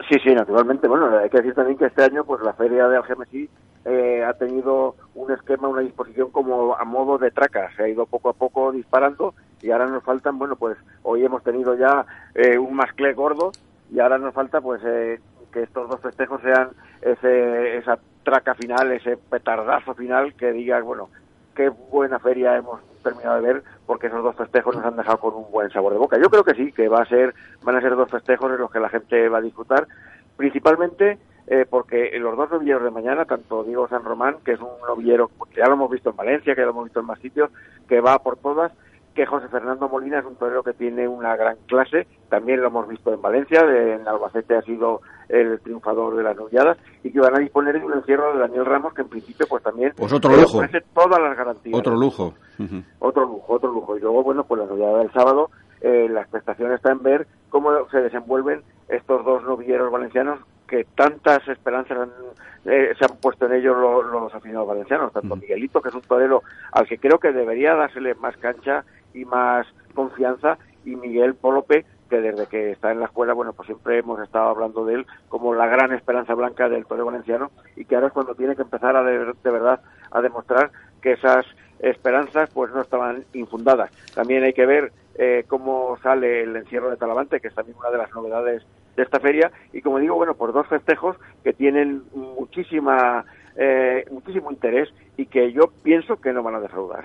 [0.10, 0.88] Sí, sí, naturalmente.
[0.88, 3.48] Bueno, hay que decir también que este año, pues la feria de Algemesí
[3.86, 7.70] eh, ha tenido un esquema, una disposición como a modo de traca.
[7.76, 11.44] Se ha ido poco a poco disparando y ahora nos faltan, bueno, pues hoy hemos
[11.44, 13.52] tenido ya eh, un masclé gordo
[13.92, 15.20] y ahora nos falta, pues, eh,
[15.52, 16.70] que estos dos festejos sean
[17.02, 21.10] ese, esa traca final, ese petardazo final que digas, bueno,
[21.56, 25.34] qué buena feria hemos terminado de ver porque esos dos festejos nos han dejado con
[25.34, 26.18] un buen sabor de boca.
[26.18, 28.72] Yo creo que sí, que va a ser, van a ser dos festejos en los
[28.72, 29.88] que la gente va a disfrutar,
[30.38, 31.18] principalmente
[31.52, 35.30] eh, porque los dos novilleros de mañana, tanto Diego San Román, que es un novillero
[35.54, 37.52] que ya lo hemos visto en Valencia, que ya lo hemos visto en más sitios,
[37.90, 38.72] que va por todas,
[39.14, 42.88] que José Fernando Molina es un torero que tiene una gran clase, también lo hemos
[42.88, 47.36] visto en Valencia, en Albacete ha sido el triunfador de las novilladas, y que van
[47.36, 50.32] a disponer de un encierro de Daniel Ramos, que en principio pues también pues otro
[50.32, 50.60] lujo.
[50.60, 51.78] ofrece todas las garantías.
[51.78, 52.34] Otro lujo.
[53.00, 53.98] Otro lujo, otro lujo.
[53.98, 55.50] Y luego, bueno, pues la novillada del sábado,
[55.82, 60.40] eh, la expectación está en ver cómo se desenvuelven estos dos novilleros valencianos
[60.72, 62.08] que tantas esperanzas
[62.64, 66.02] eh, se han puesto en ellos los, los aficionados valencianos, tanto Miguelito, que es un
[66.02, 71.86] torero al que creo que debería dársele más cancha y más confianza, y Miguel Polope,
[72.10, 75.08] que desde que está en la escuela, bueno, pues siempre hemos estado hablando de él
[75.28, 78.62] como la gran esperanza blanca del torero valenciano, y que ahora es cuando tiene que
[78.62, 81.46] empezar a de, de verdad a demostrar que esas
[81.80, 83.92] esperanzas pues no estaban infundadas.
[84.16, 87.90] También hay que ver eh, cómo sale el encierro de Talavante, que es también una
[87.90, 88.64] de las novedades
[88.96, 93.26] de esta feria, y como digo, bueno, por dos festejos que tienen muchísima
[93.56, 97.04] eh, muchísimo interés y que yo pienso que no van a defraudar.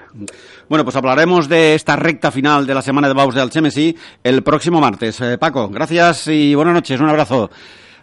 [0.69, 4.43] Bueno, pues hablaremos de esta recta final de la semana de Baus de Alchemesi el
[4.43, 5.21] próximo martes.
[5.21, 7.51] Eh, Paco, gracias y buenas noches, un abrazo.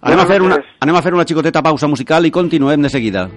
[0.04, 3.30] Anem a, fer una, anem a fer una xicoteta pausa musical i continuem de seguida.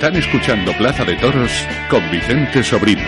[0.00, 1.52] Están escuchando Plaza de Toros
[1.90, 3.02] con Vicente Sobrino.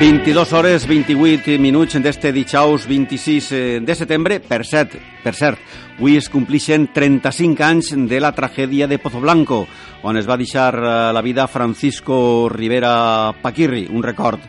[0.00, 4.40] 22 hores 28 minuts d'este dijous 26 eh, de setembre.
[4.40, 5.60] Per cert, per cert,
[5.98, 9.66] avui es complixen 35 anys de la tragèdia de Pozoblanco,
[10.00, 14.40] on es va deixar eh, la vida Francisco Rivera Paquirri, un record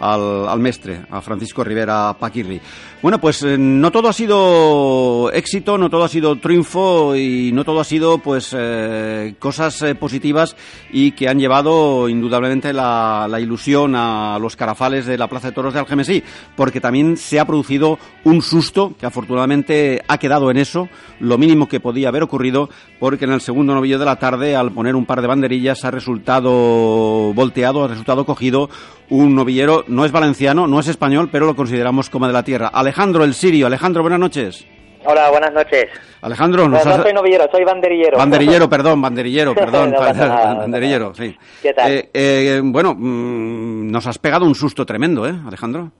[0.00, 2.60] al, al mestre, a Francisco Rivera Paquirri.
[3.00, 7.64] Bueno, pues eh, no todo ha sido éxito, no todo ha sido triunfo y no
[7.64, 10.56] todo ha sido pues eh, cosas eh, positivas
[10.90, 15.74] y que han llevado indudablemente la, ilusión a los carafales de la Plaza de Toros
[15.74, 16.24] de Algemesí,
[16.56, 20.88] porque también se ha producido un susto que afortunadamente ha quedado en eso,
[21.20, 24.72] lo mínimo que podía haber ocurrido, porque en el segundo novillo de la tarde, al
[24.72, 28.68] poner un par de banderillas, ha resultado volteado, ha resultado cogido
[29.10, 32.68] un novillero, no es valenciano, no es español, pero lo consideramos como de la tierra.
[32.88, 33.66] Alejandro el Sirio.
[33.66, 34.66] Alejandro, buenas noches.
[35.04, 35.90] Hola, buenas noches.
[36.22, 38.16] Alejandro, nos no, no soy novillero, soy banderillero.
[38.16, 39.90] Banderillero, perdón, banderillero, perdón.
[39.90, 41.36] no nada, banderillero, sí.
[41.60, 41.92] ¿Qué tal?
[41.92, 45.90] Eh, eh, bueno, mmm, nos has pegado un susto tremendo, ¿eh, Alejandro?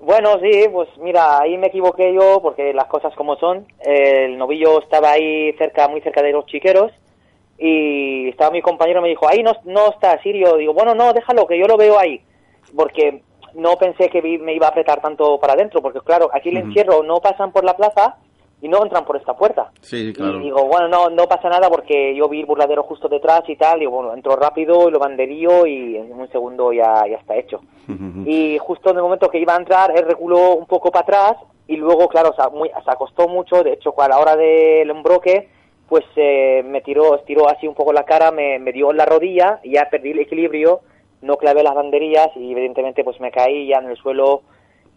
[0.00, 3.64] Bueno, sí, pues mira, ahí me equivoqué yo porque las cosas como son.
[3.80, 6.92] El novillo estaba ahí cerca, muy cerca de los chiqueros
[7.56, 10.58] y estaba mi compañero me dijo, ahí no, no está Sirio.
[10.58, 12.20] Digo, bueno, no, déjalo, que yo lo veo ahí.
[12.76, 13.22] Porque
[13.54, 17.02] no pensé que me iba a apretar tanto para adentro, porque claro, aquí el encierro
[17.02, 18.16] no pasan por la plaza
[18.60, 19.70] y no entran por esta puerta.
[19.82, 20.40] Sí, claro.
[20.40, 23.56] Y digo, bueno, no, no pasa nada porque yo vi el burladero justo detrás y
[23.56, 27.36] tal, y bueno, entro rápido y lo banderío y en un segundo ya, ya está
[27.36, 27.60] hecho.
[28.24, 31.36] Y justo en el momento que iba a entrar, él reculó un poco para atrás
[31.66, 35.50] y luego, claro, se, muy, se acostó mucho, de hecho, a la hora del embroque,
[35.86, 39.04] pues eh, me tiró, estiró así un poco la cara, me, me dio en la
[39.04, 40.80] rodilla y ya perdí el equilibrio
[41.24, 44.42] no clavé las banderillas y evidentemente pues me caí ya en el suelo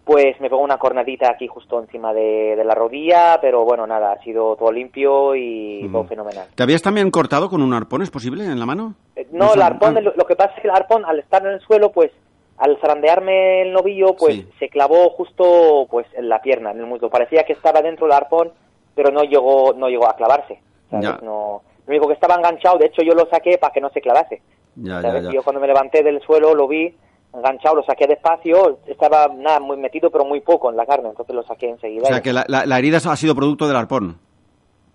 [0.07, 4.13] pues me pegó una cornadita aquí justo encima de, de, la rodilla, pero bueno, nada,
[4.13, 6.47] ha sido todo limpio y todo fenomenal.
[6.55, 8.93] ¿Te habías también cortado con un arpón, es posible, en la mano?
[9.17, 9.99] Eh, no, el arpón, ah.
[10.01, 12.11] lo, lo, que pasa es que el arpón, al estar en el suelo, pues
[12.57, 14.49] al zarandearme el novillo, pues sí.
[14.59, 17.09] se clavó justo pues en la pierna, en el muslo.
[17.09, 18.51] Parecía que estaba dentro del arpón,
[18.95, 20.59] pero no llegó, no llegó a clavarse.
[20.89, 21.21] ¿sabes?
[21.21, 23.99] No, lo único que estaba enganchado, de hecho yo lo saqué para que no se
[23.99, 24.41] clavase.
[24.77, 25.31] Ya, ya, ya.
[25.31, 26.93] Yo cuando me levanté del suelo lo vi
[27.33, 31.35] enganchado, lo saqué despacio, estaba nada muy metido pero muy poco en la carne, entonces
[31.35, 32.03] lo saqué enseguida.
[32.03, 34.17] O sea que la, la, la herida ha sido producto del arpón.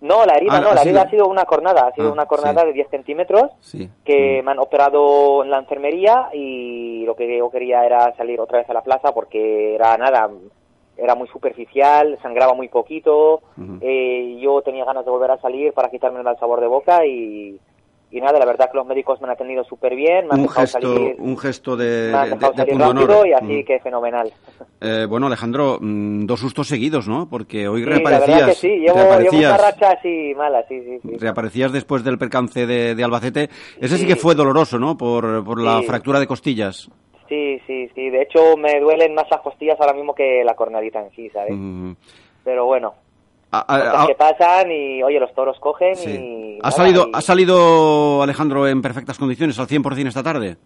[0.01, 2.11] No, la herida Ah, no, la sido- herida ha sido una cornada, ha sido Ah,
[2.11, 2.67] una cornada sí.
[2.67, 3.89] de 10 centímetros Sí.
[4.03, 8.57] que me han operado en la enfermería y lo que yo quería era salir otra
[8.59, 10.29] vez a la plaza porque era nada,
[10.97, 13.41] era muy superficial, sangraba muy poquito,
[13.79, 17.05] eh, yo tenía ganas de volver a salir para quitarme el mal sabor de boca
[17.05, 17.57] y,
[18.15, 20.49] y nada, la verdad que los médicos me han atendido súper bien, me han Un
[20.49, 23.27] gesto, salir, un gesto de, me han de- de punto honor.
[23.27, 23.65] y así Mm.
[23.65, 24.31] que fenomenal.
[24.79, 27.27] Eh, bueno, Alejandro, mm, dos sustos seguidos, ¿no?
[27.29, 30.63] Porque hoy Sí, la reaparecías, verdad que sí, llevo, llevo reaparecías, una racha así mala,
[30.67, 31.17] sí, sí, sí.
[31.17, 33.49] reaparecías después del percance de, de Albacete.
[33.79, 34.03] Ese sí.
[34.03, 34.07] Sí.
[34.07, 34.95] que fue doloroso, ¿no?
[34.95, 36.89] Por, por la fractura de costillas.
[37.29, 40.99] Sí, sí, sí, de hecho me duelen más las costillas ahora mismo que la cornadita
[41.01, 41.53] en sí, ¿sabes?
[41.55, 41.93] Mm.
[42.43, 42.93] Pero bueno,
[44.07, 46.09] Que pasan y oye, los toros cogen sí.
[46.09, 46.59] y...
[46.63, 50.57] ¿Ha, salido, y- ¿Ha salido Alejandro en perfectas condiciones al 100% esta tarde?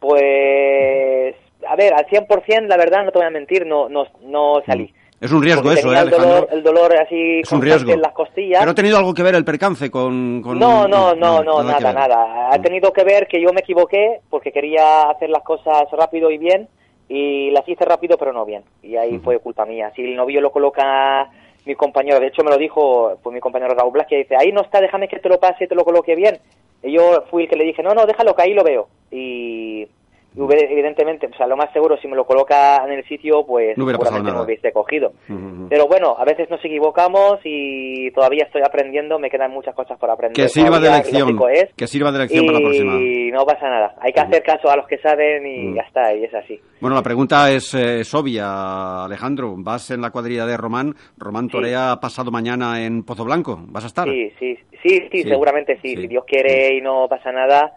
[0.00, 1.34] Pues,
[1.68, 4.92] a ver, al 100% la verdad no te voy a mentir, no, no, no salí.
[5.20, 7.92] Es un riesgo Porque eso, ¿eh, el dolor, el dolor así Es un constante riesgo.
[7.92, 8.58] en las costillas.
[8.60, 10.42] ¿Pero ha tenido algo que ver el percance con...?
[10.42, 12.50] con- No, no, no, no, nada, nada.
[12.52, 16.36] Ha tenido que ver que yo me equivoqué porque quería hacer las cosas rápido y
[16.36, 16.68] bien
[17.08, 18.64] y las hice rápido pero no bien.
[18.82, 19.90] Y ahí fue culpa mía.
[19.96, 21.30] Si el novillo lo coloca
[21.64, 24.52] mi compañero, de hecho me lo dijo pues mi compañero Raúl Blas, que dice, ahí
[24.52, 26.38] no está, déjame que te lo pase te lo coloque bien.
[26.82, 28.88] Y yo fui el que le dije, no, no, déjalo que ahí lo veo.
[29.10, 29.88] Y,
[30.36, 33.88] evidentemente, o sea, lo más seguro, si me lo coloca en el sitio, pues No
[33.88, 35.12] seguramente me hubiese cogido.
[35.28, 35.68] Ujú.
[35.68, 40.10] Pero bueno, a veces nos equivocamos y todavía estoy aprendiendo, me quedan muchas cosas por
[40.10, 40.34] aprender.
[40.34, 41.74] Que sirva de todavía, y lección, es.
[41.74, 42.94] que sirva de lección para la próxima.
[42.96, 46.14] Y no pasa nada, hay que hacer caso a los que saben y ya está,
[46.14, 46.60] y es así.
[46.80, 49.54] Bueno, la pregunta es, eh, es obvia, Alejandro.
[49.56, 50.94] ¿Vas en la cuadrilla de Román?
[51.16, 53.58] Román torea pasado mañana en Pozo Blanco.
[53.68, 54.08] ¿Vas a estar?
[54.08, 55.94] Sí, sí, sí, sí, Sí, seguramente sí.
[55.94, 56.02] sí.
[56.02, 57.72] Si Dios quiere y no pasa nada,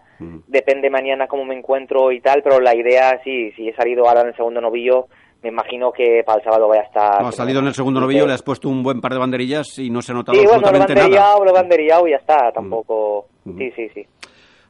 [0.47, 4.21] Depende mañana cómo me encuentro y tal, pero la idea, sí, si he salido ahora
[4.21, 5.07] en el segundo novillo,
[5.43, 7.21] me imagino que para el sábado voy a estar...
[7.21, 8.27] No, has salido en el segundo novillo, sí.
[8.27, 10.61] le has puesto un buen par de banderillas y no se ha notado Sí, bueno,
[10.61, 11.07] lo he absolutamente nada.
[11.07, 11.11] Mm.
[11.11, 13.27] banderillado, lo he banderillado y ya está, tampoco...
[13.45, 14.05] Sí, sí, sí.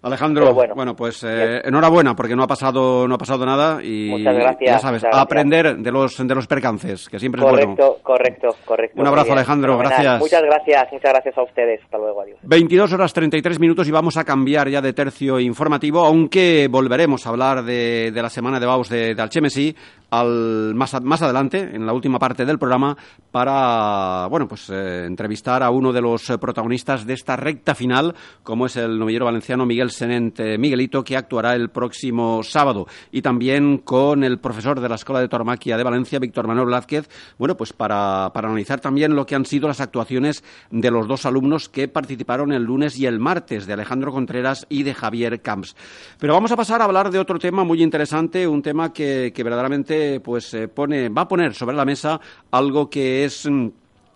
[0.01, 4.23] Alejandro, bueno, bueno, pues eh, enhorabuena porque no ha pasado no ha pasado nada y
[4.23, 7.75] gracias, ya sabes, a aprender de los de los percances, que siempre es bueno.
[8.03, 9.01] Correcto, correcto.
[9.01, 10.03] Un abrazo, Alejandro, fenomenal.
[10.03, 10.19] gracias.
[10.19, 11.81] Muchas gracias, muchas gracias a ustedes.
[11.83, 12.39] Hasta luego, adiós.
[12.43, 17.29] 22 horas 33 minutos y vamos a cambiar ya de tercio informativo, aunque volveremos a
[17.29, 19.75] hablar de, de la semana de Baus de, de Alchemesi
[20.09, 22.95] al, más, a- más adelante, en la última parte del programa,
[23.31, 28.15] para bueno pues eh, entrevistar a uno de los eh, protagonistas de esta recta final,
[28.43, 32.87] como es el novillero valenciano Miguel Senente Miguelito, que actuará el próximo sábado.
[33.11, 37.09] Y también con el profesor de la Escuela de Tauromaquia de Valencia, Víctor Manuel Blázquez,
[37.37, 41.25] bueno, pues para, para analizar también lo que han sido las actuaciones de los dos
[41.25, 45.75] alumnos que participaron el lunes y el martes, de Alejandro Contreras y de Javier Camps.
[46.19, 49.43] Pero vamos a pasar a hablar de otro tema muy interesante, un tema que, que
[49.43, 52.19] verdaderamente pues eh, pone, va a poner sobre la mesa
[52.51, 53.67] algo que es mm,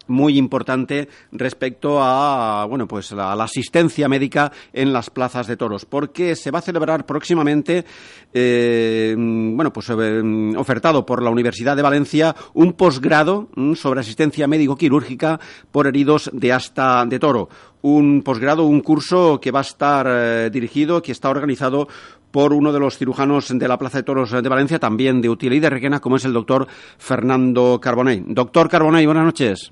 [0.07, 5.85] muy importante respecto a bueno pues a la asistencia médica en las plazas de toros
[5.85, 7.85] porque se va a celebrar próximamente
[8.33, 14.47] eh, mm, bueno pues mm, ofertado por la Universidad de Valencia un posgrado sobre asistencia
[14.47, 15.39] médico quirúrgica
[15.71, 17.49] por heridos de asta de toro.
[17.83, 21.87] Un posgrado un curso que va a estar eh, dirigido que está organizado
[22.31, 25.53] por uno de los cirujanos de la Plaza de Toros de Valencia, también de Util
[25.53, 26.67] y de Requena, como es el doctor
[26.97, 28.23] Fernando Carbonell.
[28.27, 29.71] Doctor Carbonell, buenas noches.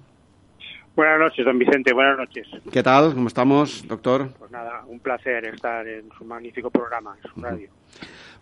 [0.96, 2.46] Buenas noches, don Vicente, buenas noches.
[2.72, 3.14] ¿Qué tal?
[3.14, 4.32] ¿Cómo estamos, doctor?
[4.38, 7.70] Pues nada, un placer estar en su magnífico programa, en su radio.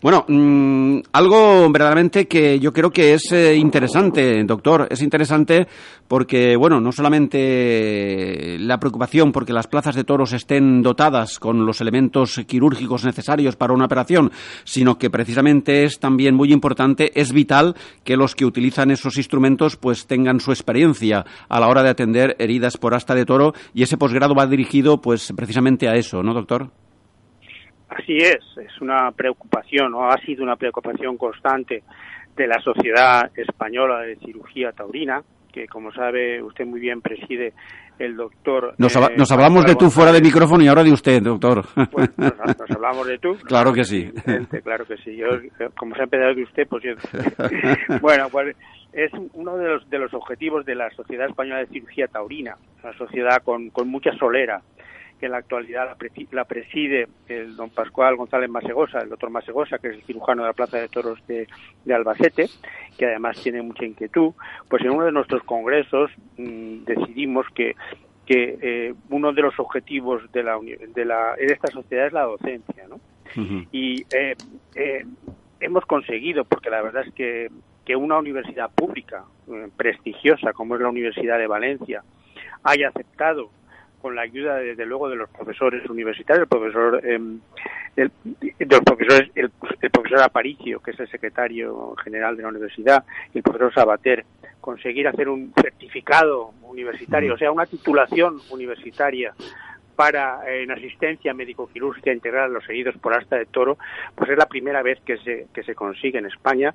[0.00, 4.86] Bueno, mm, algo verdaderamente que yo creo que es eh, interesante, doctor.
[4.90, 5.66] Es interesante
[6.06, 11.80] porque, bueno, no solamente la preocupación porque las plazas de toros estén dotadas con los
[11.80, 14.30] elementos quirúrgicos necesarios para una operación,
[14.62, 19.76] sino que precisamente es también muy importante, es vital que los que utilizan esos instrumentos
[19.76, 23.82] pues tengan su experiencia a la hora de atender heridas por asta de toro y
[23.82, 26.70] ese posgrado va dirigido pues precisamente a eso, ¿no, doctor?
[27.88, 31.82] Así es, es una preocupación, o ha sido una preocupación constante
[32.36, 35.22] de la Sociedad Española de Cirugía Taurina,
[35.52, 37.54] que como sabe usted muy bien preside
[37.98, 38.74] el doctor...
[38.78, 41.64] Nos, eh, nos hablamos de tú fuera de micrófono y ahora de usted, doctor.
[41.90, 43.36] Pues nos, nos hablamos de tú.
[43.44, 44.12] Claro que sí.
[44.62, 45.16] Claro que sí.
[45.16, 45.26] Yo,
[45.76, 46.92] como se ha empezado de usted, pues yo...
[48.00, 48.54] bueno, pues
[48.92, 52.92] es uno de los, de los objetivos de la Sociedad Española de Cirugía Taurina, una
[52.96, 54.62] sociedad con, con mucha solera,
[55.18, 59.30] que en la actualidad la, presi- la preside el don Pascual González Masegosa, el doctor
[59.30, 61.46] Masegosa, que es el cirujano de la Plaza de Toros de,
[61.84, 62.46] de Albacete,
[62.96, 64.32] que además tiene mucha inquietud,
[64.68, 67.74] pues en uno de nuestros congresos mm, decidimos que
[68.26, 72.24] que eh, uno de los objetivos de la, de la de esta sociedad es la
[72.24, 73.00] docencia, ¿no?
[73.72, 74.34] y eh,
[74.74, 75.04] eh,
[75.60, 77.48] hemos conseguido, porque la verdad es que,
[77.86, 82.02] que una universidad pública eh, prestigiosa como es la Universidad de Valencia
[82.64, 83.50] haya aceptado
[84.00, 87.18] con la ayuda desde luego de los profesores universitarios, el profesor eh,
[87.96, 89.50] el, de los profesores, el,
[89.90, 94.24] profesor Aparicio, que es el secretario general de la universidad, y el profesor Sabater,
[94.60, 99.34] conseguir hacer un certificado universitario, o sea, una titulación universitaria
[99.96, 103.78] para en asistencia médico-quirúrgica integral a los heridos por asta de toro,
[104.14, 106.74] pues es la primera vez que se, que se consigue en España.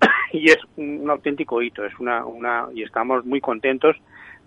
[0.34, 3.98] Y es un, auténtico hito, es una, una, y estamos muy contentos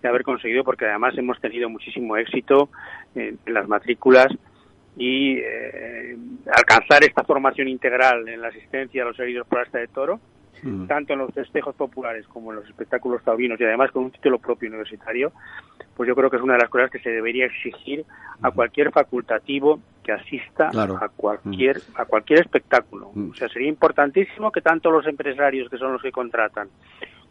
[0.02, 2.70] de haber conseguido porque además hemos tenido muchísimo éxito
[3.16, 4.28] en, las matrículas
[4.98, 6.18] y eh,
[6.56, 10.20] alcanzar esta formación integral en la asistencia a los heridos por asta de toro
[10.66, 10.88] Mm.
[10.88, 14.40] tanto en los festejos populares como en los espectáculos taurinos y además con un título
[14.40, 15.32] propio universitario,
[15.96, 18.04] pues yo creo que es una de las cosas que se debería exigir
[18.42, 22.02] a cualquier facultativo que asista a cualquier mm.
[22.02, 23.12] a cualquier espectáculo.
[23.14, 23.30] Mm.
[23.30, 26.70] O sea, sería importantísimo que tanto los empresarios que son los que contratan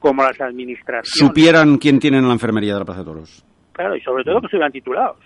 [0.04, 3.42] como las administraciones supieran quién tiene en la enfermería de la Plaza de Toros.
[3.72, 5.16] Claro, y sobre todo que estuvieran titulados,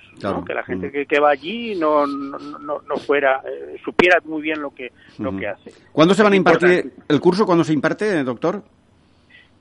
[0.47, 1.07] que la gente mm.
[1.09, 5.49] que, va allí no, no, no, fuera, eh, supiera muy bien lo que, lo que
[5.49, 5.72] hace.
[5.91, 7.45] ¿Cuándo se van a impartir el curso?
[7.45, 8.62] ¿Cuándo se imparte, doctor?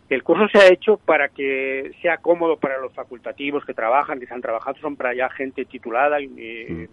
[0.07, 4.27] El curso se ha hecho para que sea cómodo para los facultativos que trabajan, que
[4.27, 6.87] se han trabajado, son para ya gente titulada, eh,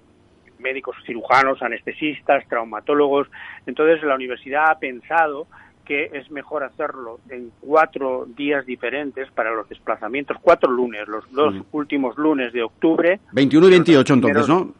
[0.56, 0.62] mm.
[0.62, 3.28] médicos cirujanos, anestesistas, traumatólogos.
[3.66, 5.46] Entonces la universidad ha pensado
[5.84, 11.54] que es mejor hacerlo en cuatro días diferentes para los desplazamientos, cuatro lunes, los dos
[11.54, 11.62] mm.
[11.72, 13.20] últimos lunes de octubre.
[13.32, 14.72] 21 y 28 entonces, ¿no?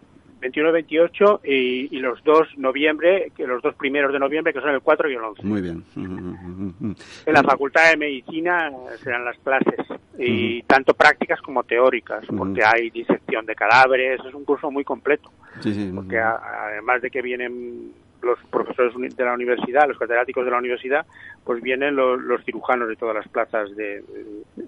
[0.45, 4.71] 21 y 28 y, los dos noviembre, que los dos primeros de noviembre, que son
[4.71, 5.43] el 4 y el 11.
[5.43, 5.83] Muy bien.
[5.97, 8.71] En la Facultad de Medicina
[9.03, 9.87] serán las clases,
[10.19, 15.31] y tanto prácticas como teóricas, porque hay disección de cadáveres, es un curso muy completo.
[15.95, 17.93] Porque además de que vienen
[18.25, 21.07] los profesores de la universidad, los catedráticos de la universidad,
[21.45, 24.03] pues vienen los, cirujanos de todas las plazas de,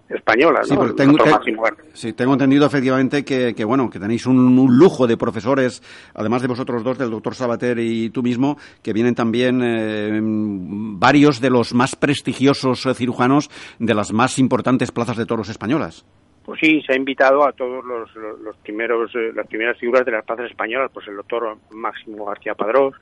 [0.08, 0.68] españolas.
[0.68, 1.18] Sí, tengo,
[1.92, 5.82] sí, tengo entendido efectivamente que, bueno que tenéis un, lujo de profesores,
[6.14, 11.40] además de vosotros dos, del doctor Sabater y tú mismo, que vienen también eh, varios
[11.40, 16.04] de los más prestigiosos cirujanos de las más importantes plazas de toros españolas.
[16.46, 20.12] Pues sí, se ha invitado a todos los, los, primeros, eh, las primeras figuras de
[20.12, 22.94] las plazas españolas, pues el doctor Máximo García Padrós,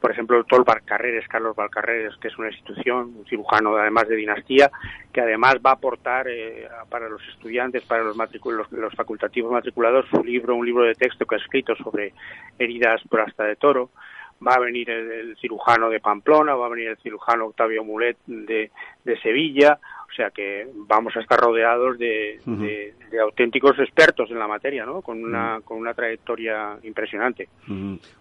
[0.00, 4.16] por ejemplo, el doctor Valcarreres, Carlos Valcarreres, que es una institución, un cirujano además de
[4.16, 4.70] dinastía,
[5.12, 10.24] que además va a aportar eh, para los estudiantes, para los, los, facultativos matriculados, su
[10.24, 12.14] libro, un libro de texto que ha escrito sobre
[12.58, 13.90] heridas por asta de toro.
[14.46, 18.70] Va a venir el, cirujano de Pamplona, va a venir el cirujano Octavio Mulet de,
[19.04, 19.78] de Sevilla,
[20.10, 22.38] o sea que vamos a estar rodeados de,
[23.20, 25.02] auténticos expertos en la materia, ¿no?
[25.02, 27.48] Con una, con una trayectoria impresionante.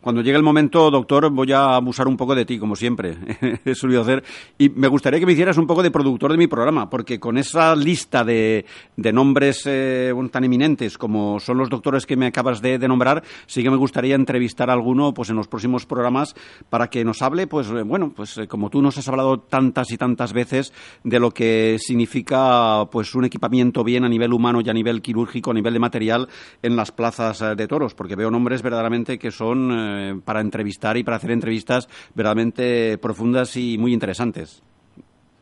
[0.02, 3.16] Cuando llegue el momento, doctor, voy a abusar un poco de ti, como siempre.
[3.66, 4.24] He solido hacer.
[4.58, 7.38] Y me gustaría que me hicieras un poco de productor de mi programa, porque con
[7.38, 8.66] esa lista de,
[8.96, 13.64] de nombres eh, tan eminentes como son los doctores que me acabas de, nombrar, sí
[13.64, 16.36] que me gustaría entrevistar a alguno pues, en los próximos programas
[16.70, 19.92] para que nos hable, pues eh, bueno, pues eh, como tú nos has hablado tantas
[19.92, 20.74] y tantas veces
[21.04, 25.52] de lo que significa pues un equipamiento bien a nivel humano y a nivel quirúrgico,
[25.52, 26.30] a nivel de material
[26.62, 30.98] en las plazas eh, de toros, porque veo nombres verdaderamente que son eh, para entrevistar
[30.98, 34.62] y para hacer entrevistas verdaderamente profundas y muy interesantes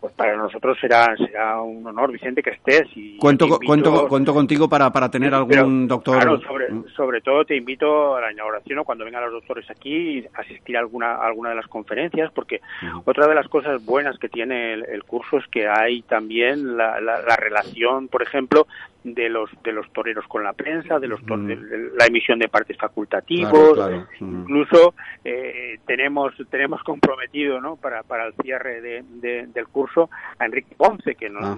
[0.08, 2.88] pues para nosotros será será un honor, Vicente, que estés.
[2.96, 6.18] Y cuento, cuento, cuento contigo para, para tener algún doctor.
[6.18, 6.86] Claro, sobre, mm.
[6.96, 10.80] sobre todo te invito a la inauguración o cuando vengan los doctores aquí asistir a
[10.80, 12.62] alguna, alguna de las conferencias, porque
[13.06, 17.36] otra de las cosas buenas que tiene el, curso es que hay también la, la,
[17.36, 18.68] relación, por ejemplo,
[19.14, 23.80] de los de los toreros con la prensa, de los la emisión de partes facultativos,
[24.20, 24.94] incluso
[25.24, 27.76] eh, tenemos tenemos comprometido, ¿no?
[27.76, 29.04] Para, para el cierre de,
[29.48, 31.56] del curso a Enrique Ponce, que ah,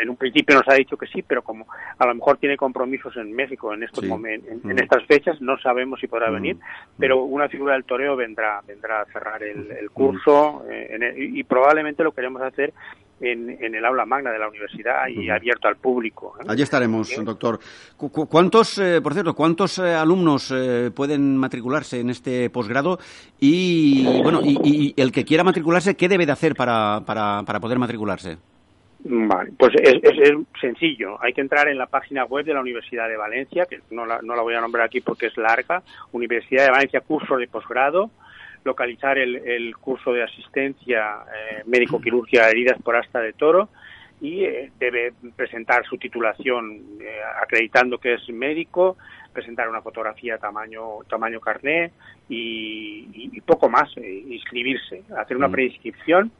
[0.00, 1.66] en un principio nos ha dicho que sí, pero como
[1.98, 6.00] a lo mejor tiene compromisos en México en estos momentos, en, estas fechas, no sabemos
[6.00, 6.56] si podrá venir,
[6.98, 12.12] pero una figura del toreo vendrá vendrá a cerrar el, curso eh, y probablemente lo
[12.12, 12.72] queremos hacer
[13.20, 16.34] en, el aula magna de la universidad y abierto al público.
[16.40, 16.44] ¿eh?
[16.48, 17.58] Allí estaremos, doctor.
[17.96, 20.54] ¿Cuántos, eh, por cierto, cuántos eh, alumnos
[20.94, 22.98] pueden matricularse en este posgrado?
[23.40, 27.78] Y, bueno, y, el que quiera matricularse, ¿qué debe de hacer para, para, para poder
[27.78, 28.38] matricularse?
[29.00, 31.22] Vale, pues es, es, sencillo.
[31.22, 34.20] Hay que entrar en la página web de la Universidad de Valencia, que no la,
[34.22, 35.82] no la voy a nombrar aquí porque es larga.
[36.12, 38.10] Universidad de Valencia, curso de posgrado
[38.64, 43.68] localizar el, curso de asistencia eh, médico-quirurgia heridas por asta de toro
[44.20, 48.96] y eh, debe presentar su titulación eh, acreditando que es médico,
[49.32, 51.92] presentar una fotografía tamaño tamaño carné
[52.28, 55.52] y, poco más, inscribirse, hacer una mm.
[55.52, 56.30] preinscripción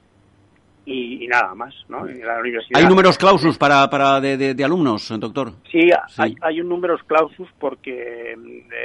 [0.84, 2.04] y, nada más, ¿no?
[2.06, 5.52] la universidad, ¿Hay números clausus para, para de, de, alumnos, doctor?
[5.70, 8.34] Sí, Hay, hay, un números clausus porque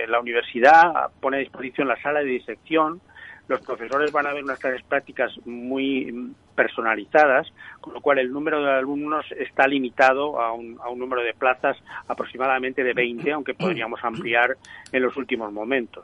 [0.08, 3.02] la universidad pone a disposición la sala de disección
[3.48, 7.48] los profesores van a ver unas clases prácticas muy personalizadas,
[7.82, 11.34] con lo cual el número de alumnos está limitado a un, a un número de
[11.34, 11.78] plazas
[12.08, 14.56] aproximadamente de 20, aunque podríamos ampliar
[14.92, 16.04] en los últimos momentos.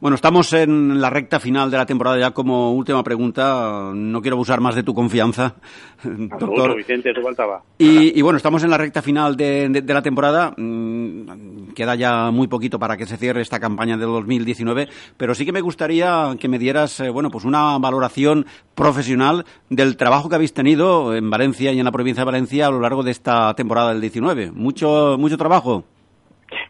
[0.00, 3.92] Bueno, estamos en la recta final de la temporada ya como última pregunta.
[3.94, 5.54] No quiero abusar más de tu confianza,
[6.02, 6.76] doctor.
[6.76, 7.62] Vicente, faltaba.
[7.78, 10.54] Y, y, bueno, estamos en la recta final de, de, de la temporada.
[10.56, 15.44] Mm, queda ya muy poquito para que se cierre esta campaña del 2019, pero sí
[15.44, 19.21] que me gustaría que me dieras, eh, bueno, pues una valoración profesional
[19.68, 22.80] del trabajo que habéis tenido en Valencia y en la provincia de Valencia a lo
[22.80, 24.50] largo de esta temporada del 19.
[24.52, 25.84] Mucho, mucho trabajo.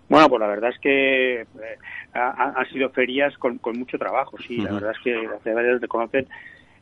[0.09, 1.47] Bueno, pues la verdad es que eh,
[2.15, 4.59] han sido ferias con, con, mucho trabajo, sí.
[4.59, 6.27] La verdad es que las ciudades reconocen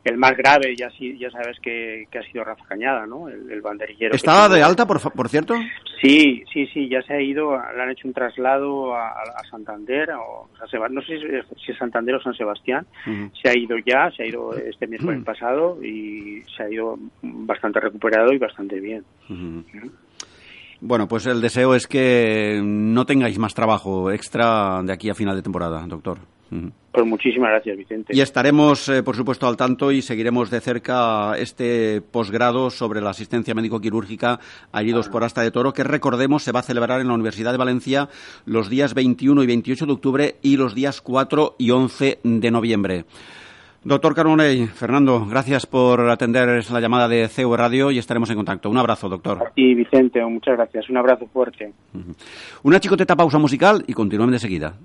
[0.03, 3.29] el más grave, ya, ya sabes que, que, ha sido Rafa Cañada, ¿no?
[3.29, 4.15] El, el banderillero.
[4.15, 5.53] ¿Estaba de alta, por, por cierto?
[6.01, 10.09] Sí, sí, sí, ya se ha ido, le han hecho un traslado a, a Santander,
[10.11, 11.19] o a no sé
[11.63, 13.31] si es Santander o San Sebastián, uh -huh.
[13.39, 15.25] se ha ido ya, se ha ido este miércoles uh -huh.
[15.25, 19.03] pasado y se ha ido bastante recuperado y bastante bien.
[19.29, 19.91] Uh -huh.
[20.83, 25.35] Bueno, pues el deseo es que no tengáis más trabajo extra de aquí a final
[25.35, 26.17] de temporada, doctor.
[26.91, 28.13] Pues muchísimas gracias, Vicente.
[28.15, 33.11] Y estaremos, eh, por supuesto, al tanto y seguiremos de cerca este posgrado sobre la
[33.11, 34.39] asistencia médico-quirúrgica
[34.71, 37.53] a heridos por asta de toro, que recordemos se va a celebrar en la Universidad
[37.53, 38.09] de Valencia
[38.45, 43.05] los días 21 y 28 de octubre y los días 4 y 11 de noviembre.
[43.83, 48.69] Doctor Carbonell, Fernando, gracias por atender la llamada de CEU Radio y estaremos en contacto.
[48.69, 49.51] Un abrazo, doctor.
[49.55, 50.87] Y Vicente, muchas gracias.
[50.89, 51.73] Un abrazo fuerte.
[52.61, 54.75] Una chicoteta pausa musical y continuamos de seguida.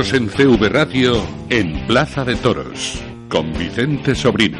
[0.00, 4.58] En CV Radio en Plaza de Toros con Vicente Sobrino.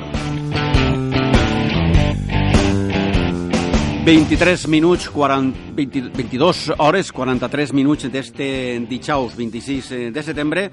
[4.04, 10.70] 23 minuts, 40, 20, 22 hores, 43 minuts d'este dijous 26 de setembre.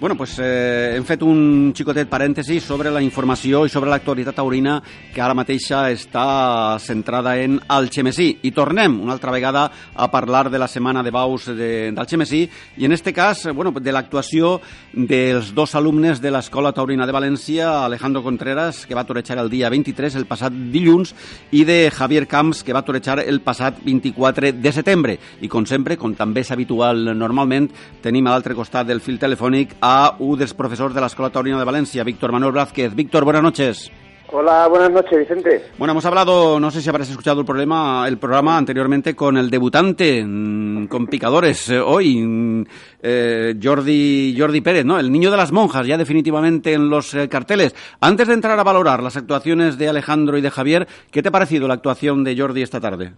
[0.00, 4.76] Bueno, pues eh, hem fet un xicotet parèntesi sobre la informació i sobre l'actualitat taurina
[5.10, 8.28] que ara mateixa està centrada en Algemesí.
[8.46, 9.64] I tornem una altra vegada
[9.98, 12.44] a parlar de la setmana de baus d'Algemesí
[12.78, 14.60] i en este cas, bueno, de l'actuació
[14.92, 19.66] dels dos alumnes de l'Escola Taurina de València, Alejandro Contreras, que va torejar el dia
[19.68, 21.10] 23, el passat dilluns,
[21.50, 25.18] i de Javier Camps, que va torejar el passat 24 de setembre.
[25.42, 27.66] I com sempre, com també és habitual normalment,
[28.00, 29.74] tenim a l'altre costat del fil telefònic
[30.18, 32.94] un dels profesors de la Escuela Taurina de Valencia, Víctor Manuel Blázquez.
[32.94, 33.90] Víctor, buenas noches.
[34.30, 35.62] Hola, buenas noches, Vicente.
[35.78, 39.48] Bueno, hemos hablado, no sé si habrás escuchado el problema, el programa anteriormente con el
[39.48, 42.66] debutante, mmm, con picadores, eh, hoy,
[43.00, 44.98] eh, Jordi, Jordi Pérez, ¿no?
[44.98, 47.74] El niño de las monjas, ya definitivamente en los eh, carteles.
[48.02, 51.32] Antes de entrar a valorar las actuaciones de Alejandro y de Javier, ¿qué te ha
[51.32, 53.12] parecido la actuación de Jordi esta tarde?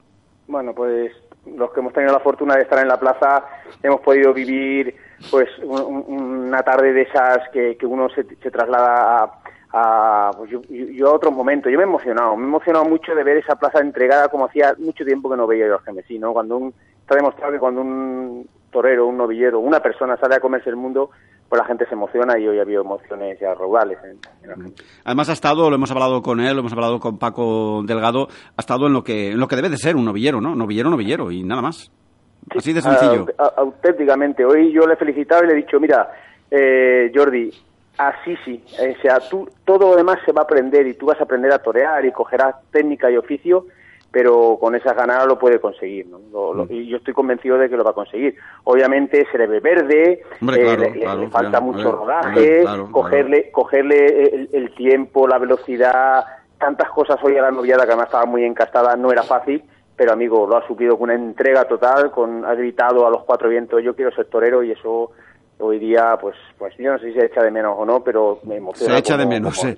[0.46, 1.10] Bueno, pues
[1.56, 3.44] los que hemos tenido la fortuna de estar en la plaza
[3.82, 4.94] hemos podido vivir
[5.30, 6.04] pues un,
[6.48, 9.40] una tarde de esas que, que uno se, se traslada
[9.72, 11.68] a, pues yo, yo, a otro momento.
[11.68, 14.74] Yo me he emocionado, me he emocionado mucho de ver esa plaza entregada como hacía
[14.78, 16.32] mucho tiempo que no veía yo a Gemesí, ¿no?
[16.32, 20.70] Cuando un, está demostrado que cuando un torero, un novillero, una persona sale a comerse
[20.70, 21.10] el mundo,
[21.48, 24.88] pues la gente se emociona y hoy ha habido emociones ya raudales en, Argentina.
[25.04, 28.60] Además ha estado, lo hemos hablado con él, lo hemos hablado con Paco Delgado, ha
[28.60, 30.54] estado en lo que, en lo que debe de ser un novillero, ¿no?
[30.54, 31.90] Novillero, novillero y nada más.
[32.52, 33.26] Sí, Así de sencillo.
[33.38, 34.44] Uh, auténticamente.
[34.44, 36.10] Hoy yo le he felicitado y le he dicho, mira,
[36.50, 37.52] eh, Jordi,
[37.96, 38.62] así sí.
[38.78, 41.52] O sea, tú, todo lo demás se va a aprender y tú vas a aprender
[41.52, 43.66] a torear y cogerás técnica y oficio,
[44.10, 46.06] pero con esas ganas lo puede conseguir.
[46.08, 46.18] ¿no?
[46.32, 48.36] Lo, lo, y yo estoy convencido de que lo va a conseguir.
[48.64, 52.64] Obviamente se le ve verde, Hombre, claro, eh, le, claro, le, falta claro, mucho rodaje,
[52.90, 56.24] cogerle, cogerle el, el tiempo, la velocidad,
[56.58, 59.62] tantas cosas hoy a la noviada que además estaba muy encastada, no era fácil
[60.00, 63.50] pero amigo, lo ha suplido con una entrega total, con ha gritado a los cuatro
[63.50, 65.10] vientos, yo quiero ser torero y eso
[65.58, 68.40] hoy día, pues, pues yo no sé si se echa de menos o no, pero
[68.44, 68.94] me emociona.
[68.94, 69.76] Se echa como, de menos, se,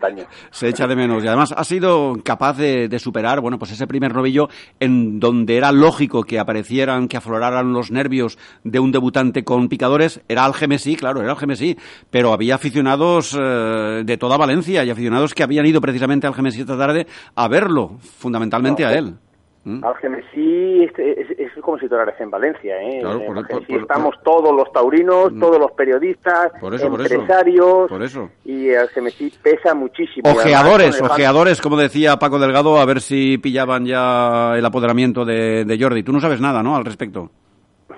[0.53, 1.25] se, echa de menos.
[1.25, 4.47] Y además ha sido capaz de, de, superar, bueno, pues ese primer novillo
[4.79, 10.21] en donde era lógico que aparecieran, que afloraran los nervios de un debutante con picadores.
[10.29, 11.77] Era Algemesí, claro, era Algemesí,
[12.13, 16.61] pero había aficionados eh, de toda Valencia y aficionados que habían ido precisamente a Algemesí
[16.61, 19.17] esta tarde a verlo, fundamentalmente no, a él.
[19.65, 19.85] ¿Mm?
[19.85, 22.99] Algemesí es, es, es, como si tornaras en Valencia, ¿eh?
[23.01, 27.15] Claro, por- por- por- estamos todos los taurinos, todos los periodistas, Por eso, por eso.
[27.15, 28.29] empresarios, Por eso.
[28.45, 30.23] y Algemesí pesa muchísimo.
[30.27, 35.65] Además Ojeadores, ojeadores, como decía Paco Delgado, a ver si pillaban ya el apoderamiento de,
[35.65, 36.03] de Jordi.
[36.03, 37.31] Tú no sabes nada, ¿no?, al respecto.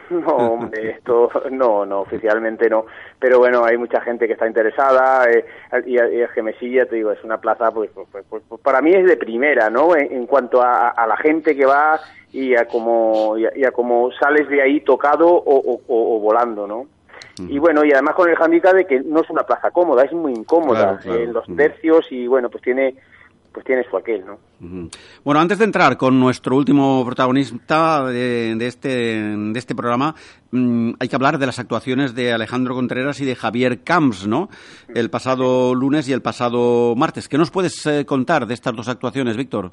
[0.11, 2.87] No, hombre, esto no, no, oficialmente no.
[3.19, 5.45] Pero bueno, hay mucha gente que está interesada eh,
[5.87, 8.81] y, y el Gemesí, ya te digo, es una plaza, pues, pues, pues, pues, para
[8.81, 9.97] mí es de primera, ¿no?
[9.97, 11.99] En, en cuanto a, a la gente que va
[12.33, 16.17] y a cómo, y a, y a cómo sales de ahí tocado o, o- o-
[16.17, 16.87] o volando, ¿no?
[17.37, 20.13] Y bueno, y además con el handicap de que no es una plaza cómoda, es
[20.13, 21.19] muy incómoda Claro, claro.
[21.21, 22.95] en los tercios y bueno, pues tiene,
[23.55, 24.39] pues tiene su aquel, ¿no?
[25.25, 30.15] Bueno, antes de entrar con nuestro último protagonista de, de este, de este programa,
[30.51, 34.49] mm, hay que hablar de las actuaciones de Alejandro Contreras y de Javier Camps, ¿no?
[34.93, 37.29] El pasado lunes y el pasado martes.
[37.29, 39.71] ¿Qué nos puedes eh, contar de estas dos actuaciones, Víctor?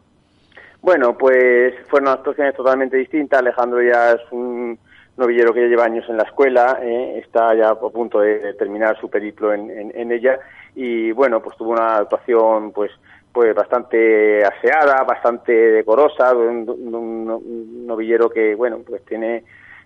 [0.82, 3.40] Bueno, pues fueron actuaciones totalmente distintas.
[3.40, 4.78] Alejandro ya es un
[5.18, 7.20] novillero que ya lleva años en la escuela, ¿eh?
[7.24, 10.40] está ya a punto de, de terminar su periplo en, en- en ella
[10.74, 12.90] y bueno, pues tuvo una actuación pues
[13.34, 19.44] pues bastante aseada, bastante decorosa, de un, un- un novillero que bueno, pues tiene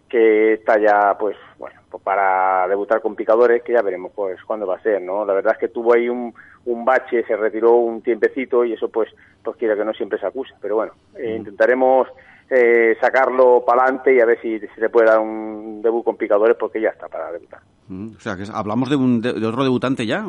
[0.10, 4.68] que está ya pues bueno pues para debutar con picadores que ya veremos pues cuándo
[4.68, 6.32] va a ser no la verdad es que tuvo ahí un,
[6.66, 9.10] un bache se retiró un tiempecito y eso pues
[9.43, 10.54] pues quiera que no siempre se acuse.
[10.62, 12.08] Pero bueno eh, intentaremos
[12.52, 16.18] eh, sacarlo para adelante y a ver si, si se puede dar un debut con
[16.18, 17.62] picadores porque ya está para debutar.
[17.88, 20.24] Mm, O sea, que hablamos de, un, de, de otro debutante ya.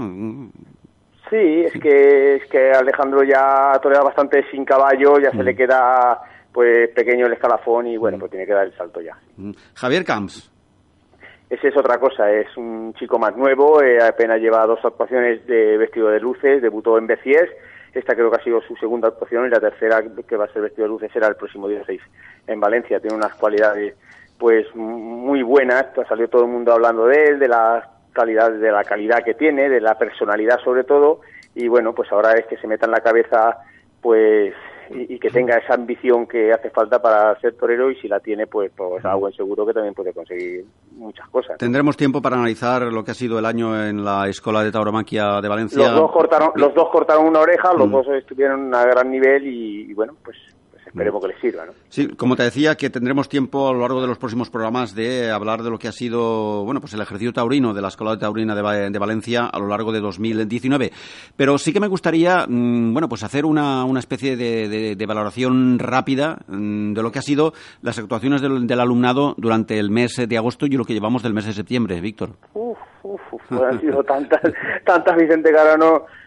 [1.37, 5.55] Mm, Sí, es que, es que Alejandro ya torea bastante sin caballo, ya se le
[5.55, 6.21] queda
[6.53, 9.17] pues pequeño el escalafón y bueno, pues tiene que dar el salto ya.
[9.37, 9.53] mm.
[9.75, 10.51] Javier Camps.
[11.49, 15.77] Ese es otra cosa, es un chico más nuevo, eh, apenas lleva dos actuaciones de
[15.77, 17.53] vestido de luces, debutó en Beciers,
[17.95, 20.63] esta creo que ha sido su segunda actuación y la tercera que va a ser
[20.63, 22.01] vestido de luces será el próximo día 6
[22.49, 23.01] en Valencia.
[23.01, 23.95] Tiene unas cualidades
[24.39, 28.83] pues muy buenas, salió todo el mundo hablando de él, de la calidad, de la
[28.83, 31.21] calidad que tiene, de la personalidad sobre todo,
[31.55, 33.59] y bueno, pues ahora es que se meta en la cabeza
[34.01, 34.55] pues
[34.91, 38.21] y, y que tenga esa ambición que hace falta para ser torero y si la
[38.21, 41.59] tiene pues pues a buen seguro que también puede conseguir muchas cosas.
[41.59, 45.41] Tendremos tiempo para analizar lo que ha sido el año en la Escuela de Tauromaquia
[45.41, 45.79] de Valencia.
[45.89, 47.93] Los dos cortaron, los dos cortaron una oreja, los Mm.
[47.93, 50.56] dos estuvieron a gran nivel y, y bueno, pues, pues
[50.97, 51.73] esperemos que les sirva, ¿no?
[51.91, 55.31] Sí, como te decía, que tendremos tiempo a lo largo de los próximos programas de
[55.31, 58.19] hablar de lo que ha sido, bueno, pues el ejercicio taurino de la Escuela de
[58.19, 60.91] Taurina de, Va- de Valencia a lo largo de 2019.
[61.37, 65.07] Pero sí que me gustaría, mm, bueno, pues hacer una, una especie de, de- de
[65.07, 69.91] valoración rápida mm, de lo que ha sido las actuaciones del, del alumnado durante el
[69.91, 72.31] mes de agosto y lo que llevamos del mes de septiembre, Víctor.
[72.55, 74.41] Uf, uf, uf, pues han sido tantas,
[74.87, 75.77] tantas Vicente Cara,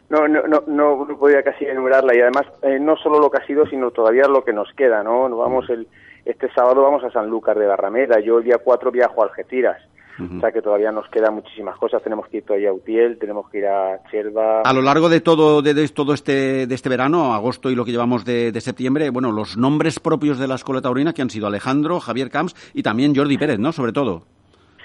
[0.09, 3.45] no, no, no, no, podía casi enumerarla y además eh, no solo lo que ha
[3.45, 5.29] sido, sino todavía lo que nos queda, ¿no?
[5.29, 5.87] Nos vamos el,
[6.25, 9.77] este sábado vamos a Sanlúcar de Barrameda, yo el día 4 viajo a Algeciras,
[10.19, 13.49] o sea que todavía nos quedan muchísimas cosas, tenemos que ir todavía a Utiel, tenemos
[13.49, 14.63] que ir a Cherva.
[14.63, 17.85] A lo largo de todo, de, de todo este, de este verano, agosto y lo
[17.85, 21.29] que llevamos de, de septiembre, bueno, los nombres propios de la Escuela Taurina que han
[21.29, 23.71] sido Alejandro, Javier Camps y también Jordi Pérez, ¿no?
[23.71, 24.23] Sobre todo.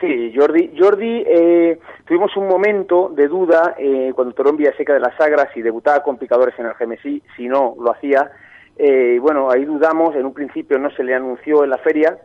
[0.07, 5.01] Sí, Jordi, Jordi eh, tuvimos un momento de duda eh, cuando toró en Villaseca de
[5.01, 8.31] las Sagras si debutaba con picadores en el GMSI, si no lo hacía.
[8.77, 12.19] Eh, bueno, ahí dudamos, en un principio no se le anunció en la feria,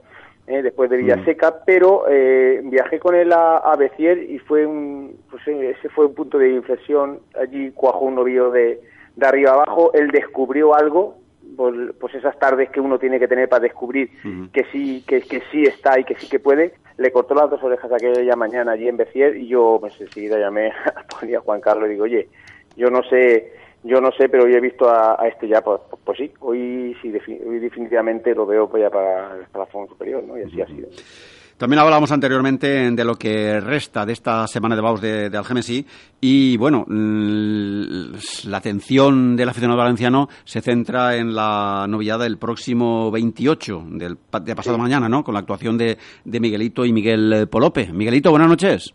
[0.48, 5.16] eh, después de Villaseca, pero eh, viajé con él a, a Becier y fue un,
[5.30, 8.82] pues, eh, ese fue un punto de inflexión, allí cuajó un novillo de,
[9.16, 11.19] de arriba abajo, él descubrió algo,
[11.56, 14.10] por- pues esas tardes que uno tiene que tener para descubrir
[14.52, 17.62] que sí que, que sí está y que sí que puede le cortó las dos
[17.64, 21.88] orejas aquella mañana allí en Becier y yo pues enseguida llamé a a Juan Carlos
[21.88, 22.28] y digo oye
[22.76, 25.80] yo no sé yo no sé pero hoy he visto a, a este ya pues,
[26.04, 27.14] pues sí hoy sí
[27.48, 30.88] hoy definitivamente lo veo pues ya para el escalafón superior no y así ha sido
[31.60, 35.86] También hablábamos anteriormente de lo que resta de esta semana de Baus de, de Algemesí
[36.22, 43.84] y, bueno, la atención del aficionado valenciano se centra en la novillada del próximo 28,
[43.90, 45.22] del, de pasado mañana, ¿no?
[45.22, 47.92] Con la actuación de, de Miguelito y Miguel Polope.
[47.92, 48.94] Miguelito, buenas noches.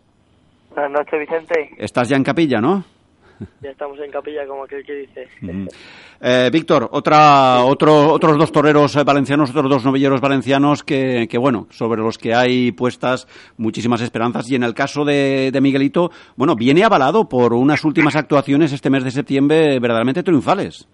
[0.70, 1.68] Buenas noches, Vicente.
[1.76, 2.82] Estás ya en capilla, ¿no?
[3.60, 5.28] Ya estamos en capilla, como aquel que dice.
[6.20, 11.38] Eh, Víctor, otra, otro, otros dos toreros eh, valencianos, otros dos novilleros valencianos que, que,
[11.38, 13.26] bueno, sobre los que hay puestas
[13.56, 14.50] muchísimas esperanzas.
[14.50, 18.90] Y en el caso de, de Miguelito, bueno, viene avalado por unas últimas actuaciones este
[18.90, 20.88] mes de septiembre verdaderamente triunfales.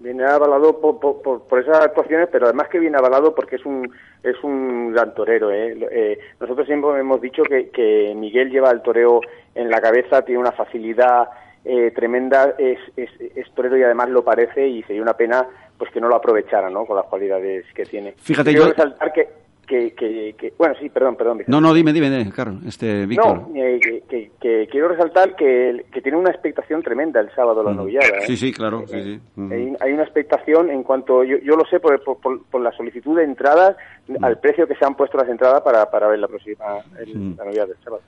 [0.00, 3.66] Viene avalado por, por, por, por esas actuaciones, pero además que viene avalado porque es
[3.66, 3.86] un
[4.22, 5.50] es un gran torero.
[5.50, 5.76] ¿eh?
[5.90, 9.20] Eh, nosotros siempre hemos dicho que, que Miguel lleva el toreo
[9.54, 11.28] en la cabeza, tiene una facilidad
[11.64, 15.46] eh, tremenda, es, es, es torero y además lo parece y sería una pena
[15.76, 16.84] pues que no lo aprovechara, ¿no?
[16.84, 18.12] Con las cualidades que tiene.
[18.18, 19.28] Fíjate, Quiero yo- resaltar que,
[19.66, 21.42] que, que, que- bueno, sí, perdón, perdón.
[21.46, 23.48] No, no, dime, dime, claro, este, Víctor.
[23.48, 28.08] No, eh, que, quiero resaltar que, que tiene una expectación tremenda el sábado la novillada.
[28.08, 28.20] ¿eh?
[28.24, 28.26] Mm.
[28.26, 29.20] Sí, sí, claro, sí, sí.
[29.36, 29.76] Mm.
[29.80, 33.16] Hay, una expectación en cuanto, yo, yo lo sé por, por, por- por la solicitud
[33.16, 33.76] de entradas,
[34.08, 34.24] Mm.
[34.24, 37.36] al precio que se han puesto las entradas para, para ver la próxima el- Mm.
[37.38, 38.02] la novillada del sábado.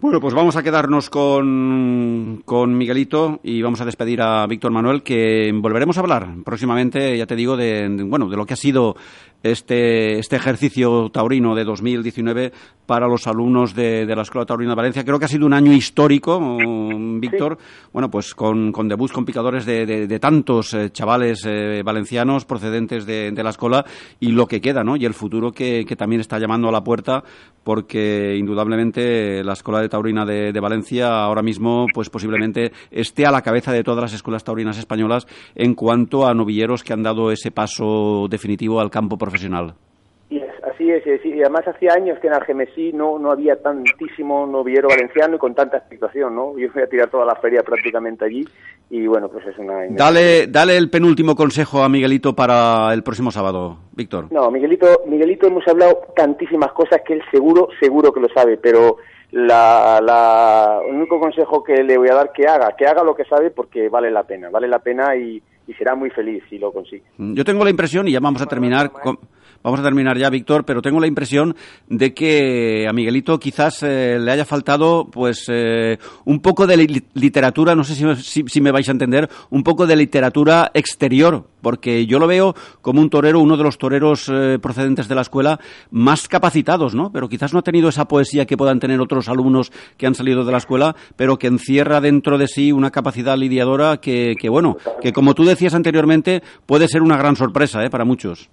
[0.00, 5.02] Bueno, pues vamos a quedarnos con, con Miguelito y vamos a despedir a Víctor Manuel,
[5.02, 8.56] que volveremos a hablar próximamente, ya te digo, de, de- bueno, de lo que ha
[8.56, 8.96] sido
[9.42, 12.52] este, este ejercicio taurino de 2019
[12.86, 15.04] para los alumnos de, de la Escuela Taurina de Valencia.
[15.04, 17.56] Creo que ha sido un año histórico, um, Víctor,
[17.92, 22.44] bueno, pues con, con debuts, con picadores de, de- de tantos eh, chavales eh, valencianos
[22.44, 23.84] procedentes de, de la escuela
[24.18, 24.96] y lo que queda, ¿no?
[24.96, 27.22] Y el futuro que, que también está llamando a la puerta
[27.62, 33.30] porque indudablemente la Escuela de Taurina de, de Valencia ahora mismo pues posiblemente esté a
[33.30, 37.30] la cabeza de todas las escuelas taurinas españolas en cuanto a novilleros que han dado
[37.30, 39.29] ese paso definitivo al campo profesional.
[40.28, 43.32] Y es- así es, y es- y además hacía años que en Algemesí no, no
[43.32, 46.56] había tantísimo novillero valenciano y con tanta expectación, ¿no?
[46.56, 48.46] Yo voy a tirar toda la feria prácticamente allí
[48.90, 49.86] y bueno, pues es una...
[49.90, 54.26] Dale, dale el penúltimo consejo a Miguelito para el próximo sábado, Víctor.
[54.30, 58.98] No, Miguelito, Miguelito hemos hablado tantísimas cosas que él seguro, seguro que lo sabe, pero
[59.32, 63.14] la, la, el único consejo que le voy a dar que haga, que haga lo
[63.16, 66.58] que sabe porque vale la pena, vale la pena y, y será muy feliz si
[66.58, 67.04] lo consigue.
[67.16, 69.18] Yo tengo la impresión, y ya vamos a terminar, con-
[69.62, 71.54] vamos a terminar ya, Víctor, pero tengo la impresión
[71.88, 77.02] de que a Miguelito quizás eh, le haya faltado, pues, eh, un poco de li-
[77.14, 82.18] literatura, no sé si, me vais a entender, un poco de literatura exterior, porque yo
[82.18, 86.28] lo veo como un torero, uno de los toreros eh, procedentes de la escuela más
[86.28, 87.12] capacitados, ¿no?
[87.12, 90.44] Pero quizás no ha tenido esa poesía que puedan tener otros alumnos que han salido
[90.44, 94.76] de la escuela, pero que encierra dentro de sí una capacidad lidiadora que, que bueno,
[95.02, 97.80] que como tú decías anteriormente, puede ser una gran sorpresa.
[97.90, 98.48] Para muchos.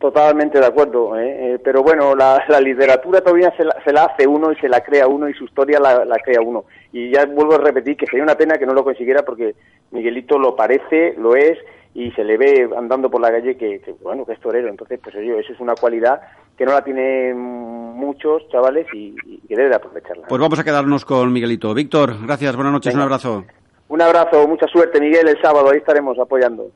[0.00, 1.54] Totalmente de acuerdo, ¿eh?
[1.54, 4.66] Eh, pero bueno, la, la literatura todavía se la, se la hace uno y se
[4.66, 6.64] la crea uno y su historia la, la crea uno.
[6.90, 9.54] Y ya vuelvo a repetir que sería una pena que no lo consiguiera porque
[9.90, 11.58] Miguelito lo parece, lo es
[11.92, 14.68] y se le ve andando por la calle que, que, bueno, que es torero.
[14.68, 16.22] Entonces, pues oye, eso es una cualidad
[16.56, 20.28] que no la tienen muchos chavales y, y que debe de aprovecharla.
[20.28, 21.74] Pues vamos a quedarnos con Miguelito.
[21.74, 23.44] Víctor, gracias, buenas noches, un abrazo.
[23.88, 26.68] Un abrazo, mucha suerte, Miguel, el sábado, ahí estaremos apoyando.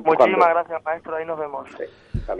[0.00, 1.16] Muchísimas gracias, maestro.
[1.16, 1.68] Ahí nos vemos.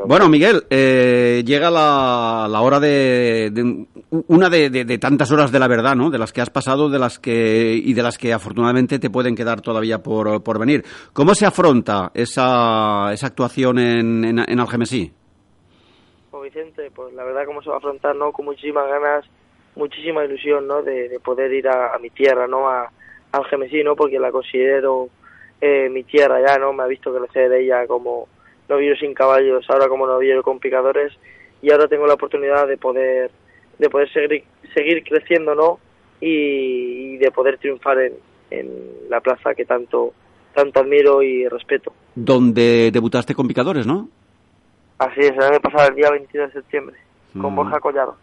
[0.06, 3.86] Bueno, Miguel, eh, llega la, la hora de, de-
[4.28, 6.10] una de, de- de tantas horas de la verdad, ¿no?
[6.10, 9.34] De las que has pasado, de las que y de las que afortunadamente te pueden
[9.34, 10.84] quedar todavía por, por venir.
[11.12, 15.12] ¿Cómo se afronta esa, esa actuación en, en, en Algemesí?
[16.30, 18.32] Pues Vicente, pues la verdad cómo se va a afrontar, ¿no?
[18.32, 19.24] Con muchísimas ganas,
[19.76, 20.82] muchísima ilusión, ¿no?
[20.82, 22.68] De, de poder ir a, a mi tierra, ¿no?
[22.68, 22.90] A, a
[23.32, 23.96] Algemesí, ¿no?
[23.96, 25.08] Porque la considero
[25.62, 26.72] eh, mi tierra ya, ¿no?
[26.72, 28.26] Me ha visto crecer de ella como
[28.68, 31.12] novillero sin caballos, ahora como novillero con picadores
[31.62, 33.30] y ahora tengo la oportunidad de poder
[33.78, 34.44] de poder seguir
[34.74, 35.78] seguir creciendo, ¿no?
[36.20, 38.14] Y, y de poder triunfar en,
[38.50, 38.68] en
[39.08, 40.12] la plaza que tanto
[40.54, 41.92] tanto admiro y respeto.
[42.14, 44.08] Donde debutaste con picadores, ¿no?
[44.98, 46.96] Así es, el año pasado, el día 22 de septiembre,
[47.40, 47.56] con Mm.
[47.56, 48.16] Borja Collado.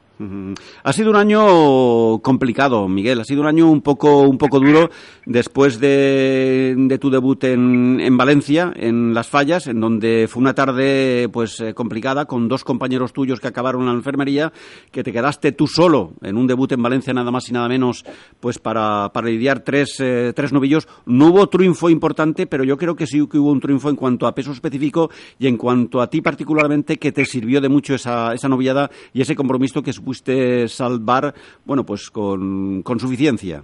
[0.83, 3.21] Ha sido un año complicado, Miguel.
[3.21, 4.89] Ha sido un año un poco, un poco duro
[5.25, 11.29] después de, tu debut en, en Valencia, en Las Fallas, en donde fue una tarde
[11.31, 14.51] pues eh, complicada con dos compañeros tuyos que acabaron en la enfermería,
[14.91, 18.03] que te quedaste tú solo en un debut en Valencia nada más y nada menos,
[18.41, 20.87] pues para, para lidiar tres, eh, tres novillos.
[21.05, 24.27] No hubo triunfo importante, pero yo creo que sí que hubo un triunfo en cuanto
[24.27, 28.33] a peso específico y en cuanto a ti particularmente que te sirvió de mucho esa,
[28.33, 31.33] esa noviada y ese compromiso que supiste salvar,
[31.65, 33.63] bueno, pues con, con suficiencia.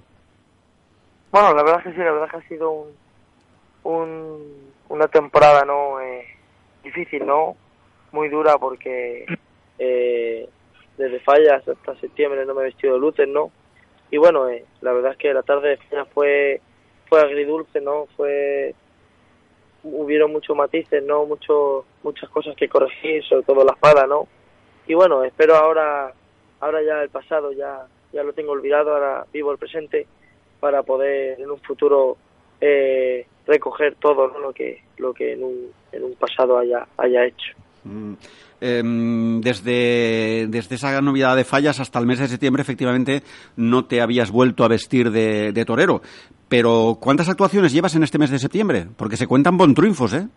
[1.32, 2.88] Bueno, la verdad es que sí, la verdad es que ha sido un,
[3.84, 6.24] un- una temporada no Eh,
[6.84, 7.56] difícil, ¿no?
[8.12, 9.26] Muy dura porque
[9.80, 10.48] eh,
[10.98, 13.52] desde fallas hasta septiembre no me he vestido de luces, ¿no?
[14.12, 16.62] Y bueno, eh, la verdad es que la tarde de fallas fue,
[17.10, 18.06] fue agridulce, ¿no?
[18.16, 18.76] Fue
[19.84, 21.26] hubieron muchos matices, ¿no?
[21.26, 24.28] Mucho, muchas cosas que corregir, sobre todo la espada, ¿no?
[24.88, 26.14] Y bueno, espero ahora,
[26.66, 30.08] ahora ya el pasado ya, ya lo tengo olvidado, ahora vivo el presente
[30.60, 32.18] para poder en un futuro
[32.60, 34.40] eh, recoger todo ¿no?
[34.40, 37.54] lo que lo que en un, en un pasado haya haya hecho.
[37.84, 38.14] Mm.
[38.62, 43.22] Em, desde, desde esa novedad de fallas hasta el mes de septiembre, efectivamente,
[43.58, 46.02] no te habías vuelto a vestir de, de torero.
[46.48, 48.88] Pero, ¿cuántas actuaciones llevas en este mes de septiembre?
[48.96, 50.28] Porque se cuentan bon triunfos, ¿eh?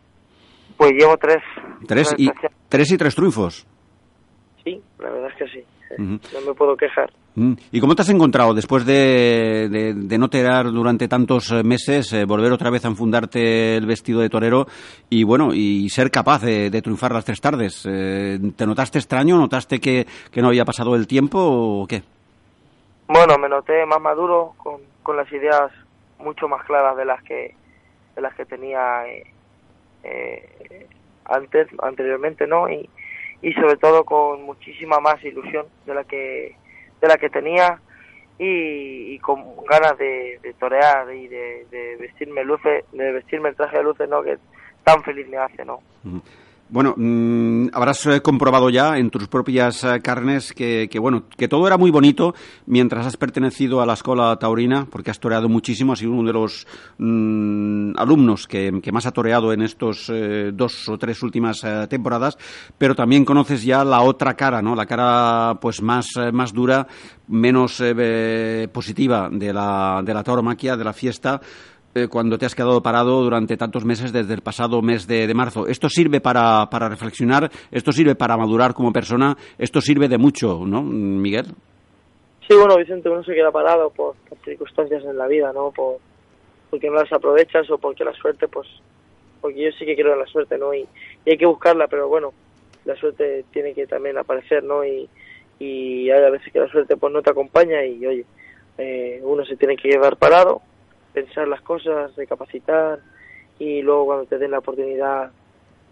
[0.76, 1.42] Pues llevo tres.
[1.86, 2.28] Tres y,
[2.68, 3.66] tres y tres triunfos.
[4.64, 5.64] Sí, la verdad es que sí.
[5.98, 7.10] no me puedo quejar.
[7.70, 12.24] ¿Y cómo te has encontrado después de, de, no tirar durante tantos eh, meses, eh,
[12.24, 14.66] volver otra vez a enfundarte el vestido de torero
[15.08, 17.86] y bueno, y ser capaz de, triunfar las tres tardes?
[17.88, 19.36] Eh, ¿Te notaste extraño?
[19.36, 22.02] ¿Notaste que, que, no había pasado el tiempo o qué?
[23.06, 25.70] Bueno, me noté más maduro, con, con las ideas
[26.18, 27.54] mucho más claras de las que,
[28.16, 29.04] de las que tenía
[31.24, 32.68] antes, anteriormente, ¿no?
[32.68, 32.88] Y,
[33.42, 36.56] y sobre todo con muchísima más ilusión de la que
[37.00, 37.80] de la que tenía
[38.38, 44.08] y, con ganas de, torear y de, vestirme luces, de vestirme el traje de luces,
[44.08, 44.22] ¿no?
[44.22, 44.38] Que
[44.84, 45.80] tan feliz me hace, ¿no?
[46.70, 51.66] Bueno, mm, habrás eh, comprobado ya en tus propias eh, carnes que, bueno, que todo
[51.66, 52.34] era muy bonito
[52.66, 56.34] mientras has pertenecido a la escuela taurina, porque has toreado muchísimo, has sido uno de
[56.34, 56.66] los
[56.98, 62.36] mm, alumnos que, más ha toreado en estos eh, dos o tres últimas temporadas,
[62.76, 64.74] pero también conoces ya la otra cara, ¿no?
[64.74, 66.86] La cara pues más, más dura,
[67.28, 67.82] menos
[68.72, 71.40] positiva de la, de la tauromaquia, de la fiesta,
[71.94, 75.66] eh, cuando te has quedado parado durante tantos meses desde el pasado mes de, marzo.
[75.66, 80.66] Esto sirve para, para, reflexionar, esto sirve para madurar como persona, esto sirve de mucho,
[80.66, 81.46] ¿no, Miguel?
[82.46, 85.70] Sí, bueno, Vicente, uno se queda parado por, circunstancias en la vida, ¿no?
[85.70, 85.96] Por,
[86.70, 88.68] porque no las aprovechas o porque la suerte, pues,
[89.40, 90.74] porque yo sí que quiero la suerte, ¿no?
[90.74, 90.86] Y,
[91.26, 92.32] hay que buscarla, pero bueno,
[92.84, 94.84] la suerte tiene que también aparecer, ¿no?
[94.84, 95.08] Y,
[95.58, 98.24] y hay a veces que la suerte pues no te acompaña y, oye,
[98.78, 100.62] eh, uno se tiene que quedar parado
[101.12, 103.00] pensar las cosas, recapacitar
[103.58, 105.30] y luego cuando te den la oportunidad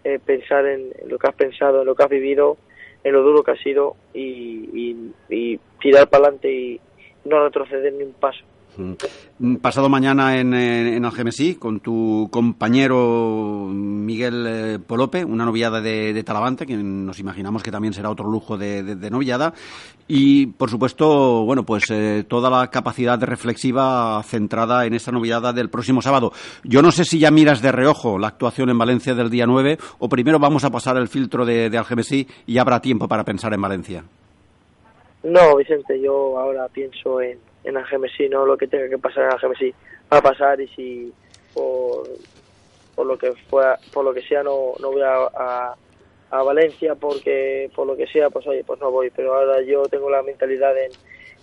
[0.03, 2.57] eh, pensar en, lo que has pensado, en lo que has vivido,
[3.03, 6.81] en lo duro que ha sido y, y tirar para adelante y
[7.25, 8.43] no retroceder ni un paso.
[8.77, 16.23] Mm, pasado mañana en, en, Algemesí con tu compañero Miguel eh, Polope, una noviada de,
[16.23, 19.53] Talavante, que nos imaginamos que también será otro lujo de, de, noviada.
[20.07, 25.69] Y, por supuesto, bueno, pues eh, toda la capacidad reflexiva centrada en esa noviada del
[25.69, 26.31] próximo sábado.
[26.63, 29.77] Yo no sé si ya miras de reojo la actuación en Valencia del día 9
[29.99, 33.53] o primero vamos a pasar el filtro de, de Algemesí y habrá tiempo para pensar
[33.53, 34.03] en Valencia.
[35.23, 39.31] No, Vicente, yo ahora pienso en, en Algemesí, no lo que tenga que pasar en
[39.31, 39.73] Algemesí
[40.11, 41.13] va a pasar y si
[41.53, 42.07] por,
[42.95, 45.75] por lo que fuera, por lo que sea no, no voy a,
[46.31, 49.83] a, Valencia porque por lo que sea pues oye pues no voy pero ahora yo
[49.83, 50.91] tengo la mentalidad en,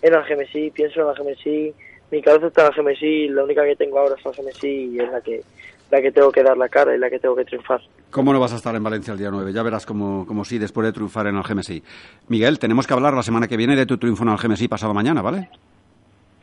[0.03, 1.75] en Algemesí pienso en Algemesí
[2.11, 5.21] mi cabeza está en Algemesí la única que tengo ahora es Algemesí y es la
[5.21, 5.43] que
[5.91, 7.81] la que tengo que dar la cara y la que tengo que triunfar.
[8.11, 9.53] ¿Cómo no vas a estar en Valencia el día 9?
[9.53, 11.83] Ya verás como, como sí después de triunfar en Algemesí.
[12.29, 15.23] Miguel, tenemos que hablar la semana que viene de tu triunfo en Algemesí pasado mañana,
[15.23, 15.51] ¿vale?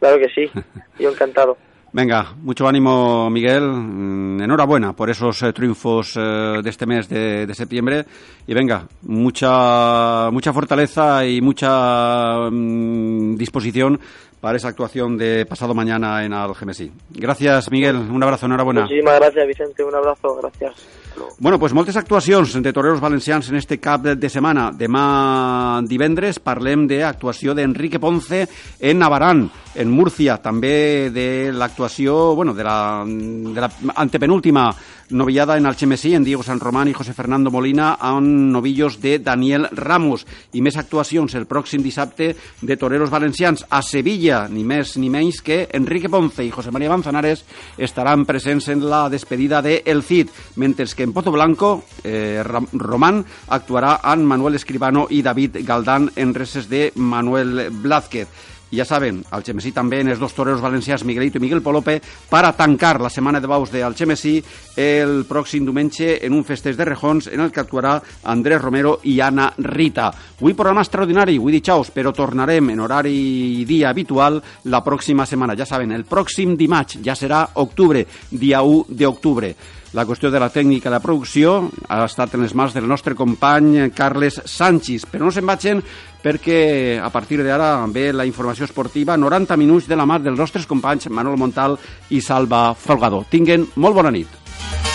[0.01, 0.51] Claro que sí,
[0.99, 1.57] yo encantado.
[1.93, 3.63] Venga, mucho ánimo, Miguel.
[3.63, 8.05] Mm, enhorabuena por esos eh, triunfos eh, de este mes de, septiembre.
[8.47, 13.99] Y venga, mucha, mucha fortaleza y mucha mm, disposición
[14.39, 16.91] para esa actuación de pasado mañana en Algemesí.
[17.11, 17.97] Gracias, Miguel.
[17.97, 18.81] Un abrazo, enhorabuena.
[18.81, 19.83] Muchísimas gracias, Vicente.
[19.83, 21.00] Un abrazo, gracias.
[21.41, 24.69] Bueno, pues moltes actuacions de toreros valencians en este cap de setmana.
[24.77, 28.43] Demà divendres parlem d'actuació d'Enrique Ponce
[28.79, 30.37] en Navaran, en Múrcia.
[30.37, 34.69] També de l'actuació, bueno, de la, de la antepenúltima
[35.11, 39.67] novillada en Alchemesí, en Diego San Román i José Fernando Molina, amb novillos de Daniel
[39.71, 40.25] Ramos.
[40.53, 45.11] I més actuacions el pròxim dissabte de toreros valencians a Sevilla, ni més ni
[45.43, 47.45] que Enrique Ponce i José María Manzanares
[47.77, 52.43] estaran presents en la despedida de El Cid, mentre que en Pozo Blanco, eh,
[52.73, 58.27] Román actuarà amb Manuel Escribano i David Galdán en reses de Manuel Blázquez.
[58.71, 61.97] I ja saben, al Xemesí també en els dos toreros valencians Miguelito i Miguel Polope
[62.29, 64.37] per a tancar la setmana de baus de Algemesí
[64.79, 67.97] el pròxim diumenge en un festeig de rejons en el que actuarà
[68.31, 70.07] Andrés Romero i Anna Rita.
[70.39, 73.13] Avui programa extraordinari, avui dijous, però tornarem en horari
[73.59, 74.39] i dia habitual
[74.71, 75.57] la pròxima setmana.
[75.59, 79.51] Ja saben, el pròxim dimarts ja serà octubre, dia 1 d'octubre.
[79.91, 81.57] La qüestió de la tècnica de producció
[81.91, 85.81] ha estat en les mans del nostre company Carles Sánchez, però no se'n vagin
[86.23, 90.69] perquè a partir d'ara ve la informació esportiva 90 minuts de la mà dels nostres
[90.69, 91.75] companys Manol Montal
[92.09, 93.25] i Salva Folgado.
[93.27, 94.90] Tinguen molt bona nit.